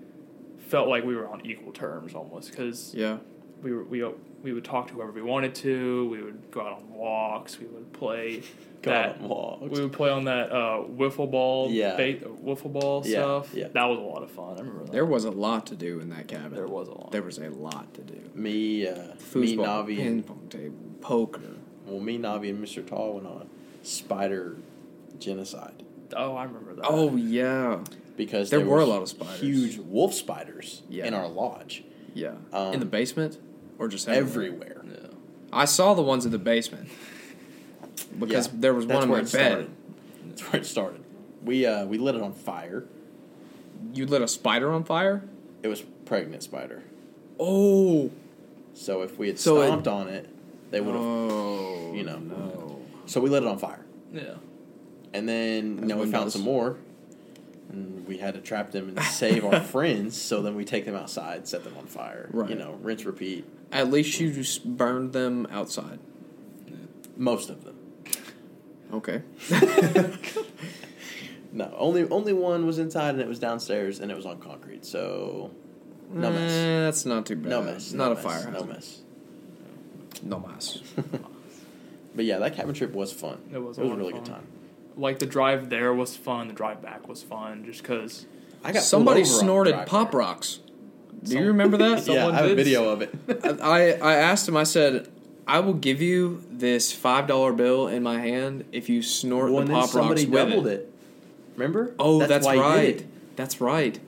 [0.57, 3.17] felt like we were on equal terms almost because Yeah.
[3.63, 4.03] We were we
[4.43, 6.07] we would talk to whoever we wanted to.
[6.09, 7.59] We would go out on walks.
[7.59, 8.43] We would play
[8.83, 9.17] Go that.
[9.19, 9.61] on walks.
[9.71, 11.95] We would play on that uh, wiffle ball, Yeah.
[11.97, 13.53] bait, wiffle ball Yeah, stuff.
[13.55, 13.67] yeah.
[13.73, 14.55] That was a lot of fun.
[14.55, 14.91] I remember that.
[14.91, 16.53] There was a lot to do in that cabin.
[16.53, 17.11] There was a lot.
[17.11, 18.19] There was a lot to do.
[18.35, 21.41] me, uh, me, Foosball, Navi, ping pong table, poker.
[21.87, 22.85] well, me, Navi, and Mr.
[22.87, 23.49] Tall went on
[23.81, 24.57] spider
[25.19, 25.83] genocide
[26.15, 26.85] oh, I remember that.
[26.87, 27.79] Oh yeah,
[28.15, 29.41] because There were a lot of spiders.
[29.41, 31.05] huge wolf spiders Yeah.
[31.05, 31.83] in our lodge
[32.17, 32.33] yeah.
[32.53, 33.37] Um, in the basement
[33.79, 34.81] or just everywhere?
[34.81, 35.01] everywhere.
[35.03, 35.07] yeah.
[35.53, 36.89] I saw the ones in the basement
[38.19, 39.27] because Yeah, there was one in my bed.
[39.29, 39.69] started.
[40.27, 41.03] That's where it started.
[41.43, 42.85] We uh, we lit it on fire.
[43.93, 45.23] You lit a spider on fire.
[45.63, 46.83] It was pregnant spider.
[47.39, 48.11] Oh,
[48.73, 50.27] So if we had So it- stomped on it,
[50.71, 51.03] they would have.
[51.03, 52.17] oh, you know.
[52.19, 52.81] no.
[53.05, 54.33] So we lit it on fire, Yeah.
[55.13, 56.75] and then you As know we one found some more,
[57.69, 60.19] and we had to trap them and save our friends.
[60.19, 62.29] So then we take them outside, set them on fire.
[62.33, 63.45] You know, rinse, repeat.
[63.71, 65.99] At least you just burned them outside.
[67.17, 67.75] Most of them.
[68.93, 69.21] Okay.
[71.53, 74.85] No, only only one was inside, and it was downstairs, and it was on concrete.
[74.85, 75.49] So
[76.11, 76.51] no mess.
[76.51, 77.49] Eh, that's not too bad.
[77.49, 77.93] No mess.
[77.93, 78.51] Not no a mess, fire.
[78.51, 79.01] No mess.
[80.21, 80.79] No mess.
[82.15, 83.39] But yeah, that cabin trip was fun.
[83.53, 84.23] It was a It was a really fun.
[84.23, 84.47] good time.
[84.97, 86.47] Like the drive there was fun.
[86.47, 88.25] The drive back was fun, just because.
[88.63, 90.19] I got Somebody pulled over on snorted pop there.
[90.19, 90.59] rocks.
[91.23, 91.89] Do Some- you remember that?
[91.97, 93.13] Yeah, Someone I have a video of it.
[93.61, 94.57] I I asked him.
[94.57, 95.07] I said,
[95.47, 99.55] "I will give you this five dollar bill in my hand if you snort well,
[99.55, 100.93] the and then pop somebody rocks with doubled it." it.
[101.55, 101.95] Remember?
[101.97, 103.01] Oh, that's, why he did right.
[103.01, 103.35] it.
[103.35, 103.99] That's right.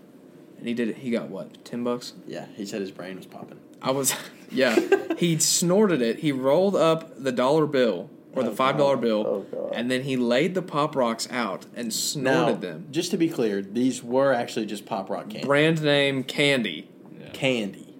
[0.60, 0.98] And he did it.
[0.98, 1.64] He got what?
[1.66, 2.14] Ten bucks.
[2.28, 3.60] Yeah, he said his brain was popping.
[3.82, 4.14] I was,
[4.52, 4.78] yeah.
[5.18, 6.20] he snorted it.
[6.20, 10.04] He rolled up the dollar bill or the oh, five dollar bill, Oh, and then
[10.04, 12.88] he laid the pop rocks out and Now, snorted them.
[12.92, 15.46] just to be clear, these were actually just pop rock candy.
[15.46, 16.88] Brand name candy.
[17.20, 17.30] Yeah.
[17.34, 17.96] candy.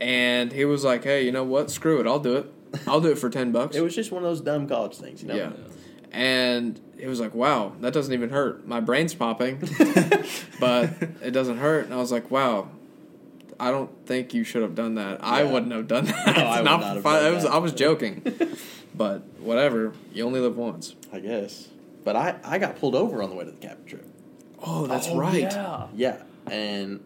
[0.00, 1.70] And he was like, "Hey, you know what?
[1.70, 2.06] Screw it.
[2.06, 2.52] I'll do it.
[2.86, 5.22] I'll do it for ten bucks." It was just one of those dumb college things,
[5.22, 5.34] you know.
[5.36, 5.50] Yeah.
[6.12, 8.66] And he was like, "Wow, that doesn't even hurt.
[8.68, 9.58] My brain's popping,
[10.60, 10.90] but
[11.22, 12.68] it doesn't hurt." And I was like, "Wow,
[13.58, 15.22] I don't think you should have done that.
[15.22, 16.26] I wouldn't have done that.
[16.26, 17.52] No, I would Not not have fi- done I was that.
[17.52, 18.22] I was joking,
[18.96, 19.92] but whatever.
[20.12, 20.94] You only live once.
[21.12, 21.68] I guess.
[22.04, 24.06] But I, I got pulled over on the way to the cabin trip.
[24.64, 25.42] Oh, that's Oh, right.
[25.42, 25.86] Yeah.
[25.94, 27.04] Yeah, and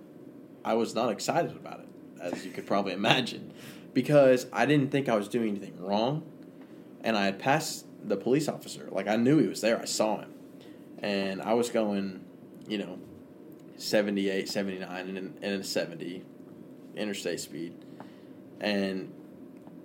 [0.64, 1.88] I was not excited about it,
[2.20, 3.52] as you could probably imagine,
[3.94, 6.22] because I didn't think I was doing anything wrong,
[7.02, 8.88] and I had passed the police officer.
[8.90, 9.80] Like I knew he was there.
[9.80, 10.32] I saw him,
[10.98, 12.24] and I was going,
[12.68, 12.98] you know,
[13.78, 16.22] 78, 79, and in, and in 70
[16.94, 17.74] interstate speed,
[18.60, 19.12] and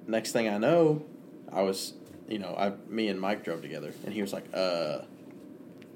[0.07, 1.03] next thing I know,
[1.51, 1.93] I was,
[2.27, 4.99] you know, I me and Mike drove together, and he was like, "Uh,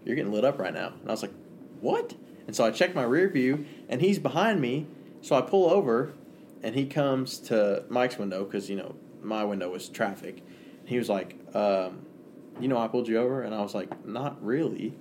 [0.06, 1.34] you're getting lit up right now," and I was like,
[1.82, 2.16] "What?"
[2.48, 4.88] And so I checked my rear view, and he's behind me.
[5.22, 6.14] So I pull over,
[6.64, 10.44] and he comes to Mike's window because you know my window was traffic.
[10.80, 12.06] And he was like, um,
[12.60, 14.94] "You know, I pulled you over," and I was like, "Not really."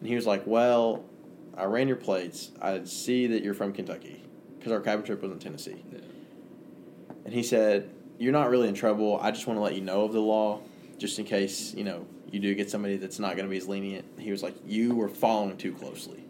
[0.00, 1.04] And he was like, "Well,
[1.56, 2.52] I ran your plates.
[2.60, 4.22] I see that you're from Kentucky
[4.58, 5.98] because our cabin trip was in Tennessee." Yeah.
[7.24, 9.18] And he said, "You're not really in trouble.
[9.20, 10.60] I just want to let you know of the law,
[10.98, 13.68] just in case you know you do get somebody that's not going to be as
[13.68, 16.24] lenient." He was like, "You were following too closely."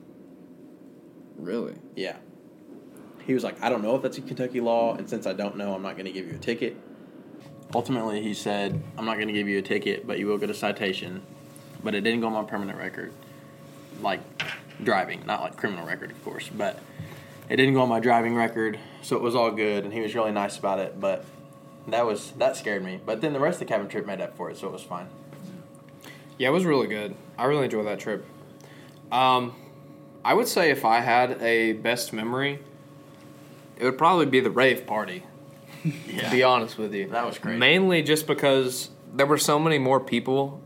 [1.36, 1.74] Really?
[1.96, 2.16] Yeah.
[3.26, 5.56] He was like, "I don't know if that's a Kentucky law, and since I don't
[5.56, 6.76] know, I'm not going to give you a ticket."
[7.74, 10.50] Ultimately, he said, "I'm not going to give you a ticket, but you will get
[10.50, 11.22] a citation."
[11.82, 13.12] But it didn't go on my permanent record,
[14.00, 14.20] like
[14.82, 16.78] driving, not like criminal record, of course, but
[17.48, 20.14] it didn't go on my driving record, so it was all good, and he was
[20.14, 20.98] really nice about it.
[20.98, 21.26] But
[21.88, 23.00] that was that scared me.
[23.04, 24.82] But then the rest of the cabin trip made up for it, so it was
[24.82, 25.08] fine.
[26.38, 27.14] Yeah, it was really good.
[27.38, 28.24] I really enjoyed that trip.
[29.12, 29.54] Um,
[30.24, 32.58] I would say if I had a best memory,
[33.76, 35.22] it would probably be the rave party.
[35.84, 37.58] To be honest with you, That was great.
[37.58, 40.62] Mainly just because there were so many more people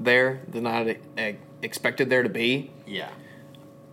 [0.00, 2.70] there than I had expected there to be.
[2.86, 3.10] Yeah.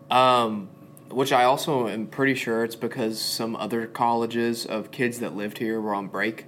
[0.10, 0.70] Um,
[1.10, 5.58] which I also am pretty sure it's because some other colleges of kids that lived
[5.58, 6.46] here were on break,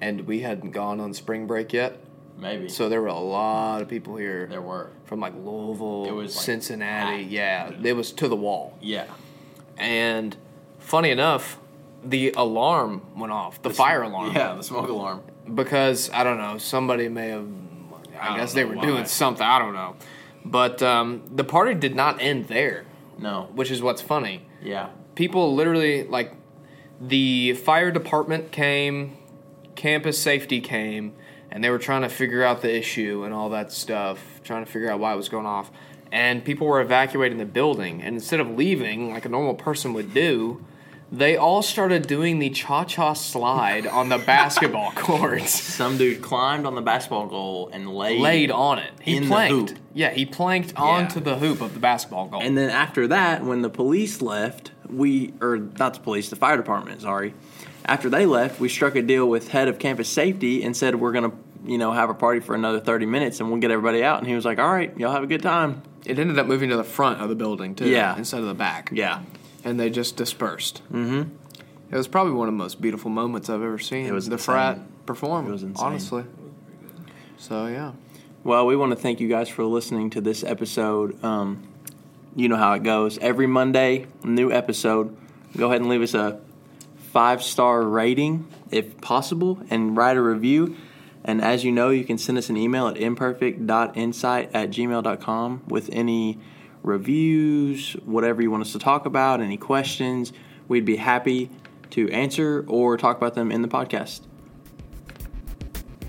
[0.00, 1.98] and we hadn't gone on spring break yet.
[2.38, 2.68] Maybe.
[2.68, 4.90] So there were a lot of people here there were.
[5.04, 7.24] from like Louisville, It was, like, Cincinnati.
[7.24, 8.76] yeah, it was to the wall.
[8.80, 9.06] Yeah.
[9.76, 10.36] And
[10.78, 11.58] funny enough,
[12.02, 14.34] the alarm went off, the, fire alarm.
[14.34, 15.22] Yeah, the smoke alarm.
[15.54, 17.46] Because I don't know, somebody may have.
[18.18, 18.86] I, I guess they were why.
[18.86, 19.44] doing something.
[19.46, 19.96] I don't know,
[20.44, 22.84] but um, the party did not end there.
[23.18, 23.48] No.
[23.54, 24.46] which is what's funny.
[24.62, 24.88] Yeah.
[25.14, 26.32] People literally like
[27.00, 29.16] the fire department came,
[29.80, 31.14] campus safety came,
[31.50, 34.70] and they were trying to figure out the issue and all that stuff, trying to
[34.70, 35.70] figure out why it was going off.
[36.12, 40.12] And people were evacuating the building, and instead of leaving like a normal person would
[40.12, 40.62] do,
[41.10, 45.58] they all started doing the cha cha slide on the basketball courts.
[45.58, 48.20] Some dude climbed on the basketball goal and laid.
[48.20, 48.92] Laid on it.
[49.00, 49.74] He planked.
[49.94, 52.42] Yeah, he planked onto the hoop of the basketball goal.
[52.42, 56.58] And then after that, when the police left, we or not the police, the fire
[56.58, 57.32] department, sorry.
[57.84, 61.12] After they left, we struck a deal with head of campus safety and said we're
[61.12, 61.32] gonna,
[61.64, 64.18] you know, have a party for another thirty minutes and we'll get everybody out.
[64.18, 66.70] And he was like, "All right, y'all have a good time." it ended up moving
[66.70, 68.16] to the front of the building too, Yeah.
[68.16, 68.88] instead of the back.
[68.90, 69.20] Yeah,
[69.64, 70.80] and they just dispersed.
[70.90, 71.30] Mm-hmm.
[71.92, 74.06] It was probably one of the most beautiful moments I've ever seen.
[74.06, 74.44] It was the insane.
[74.54, 75.46] frat perform.
[75.48, 75.84] It was insane.
[75.86, 76.24] honestly.
[77.36, 77.92] So yeah,
[78.44, 81.22] Well, we want to thank you guys for listening to this episode.
[81.24, 81.62] Um,
[82.36, 83.18] you know how it goes.
[83.18, 85.14] Every Monday, new episode.
[85.56, 86.40] Go ahead and leave us a
[87.12, 90.76] five star rating if possible and write a review.
[91.24, 95.90] And as you know, you can send us an email at imperfect.insight at gmail.com with
[95.92, 96.38] any
[96.82, 100.32] reviews, whatever you want us to talk about, any questions.
[100.66, 101.50] We'd be happy
[101.90, 104.22] to answer or talk about them in the podcast.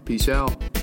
[0.06, 0.81] peace out.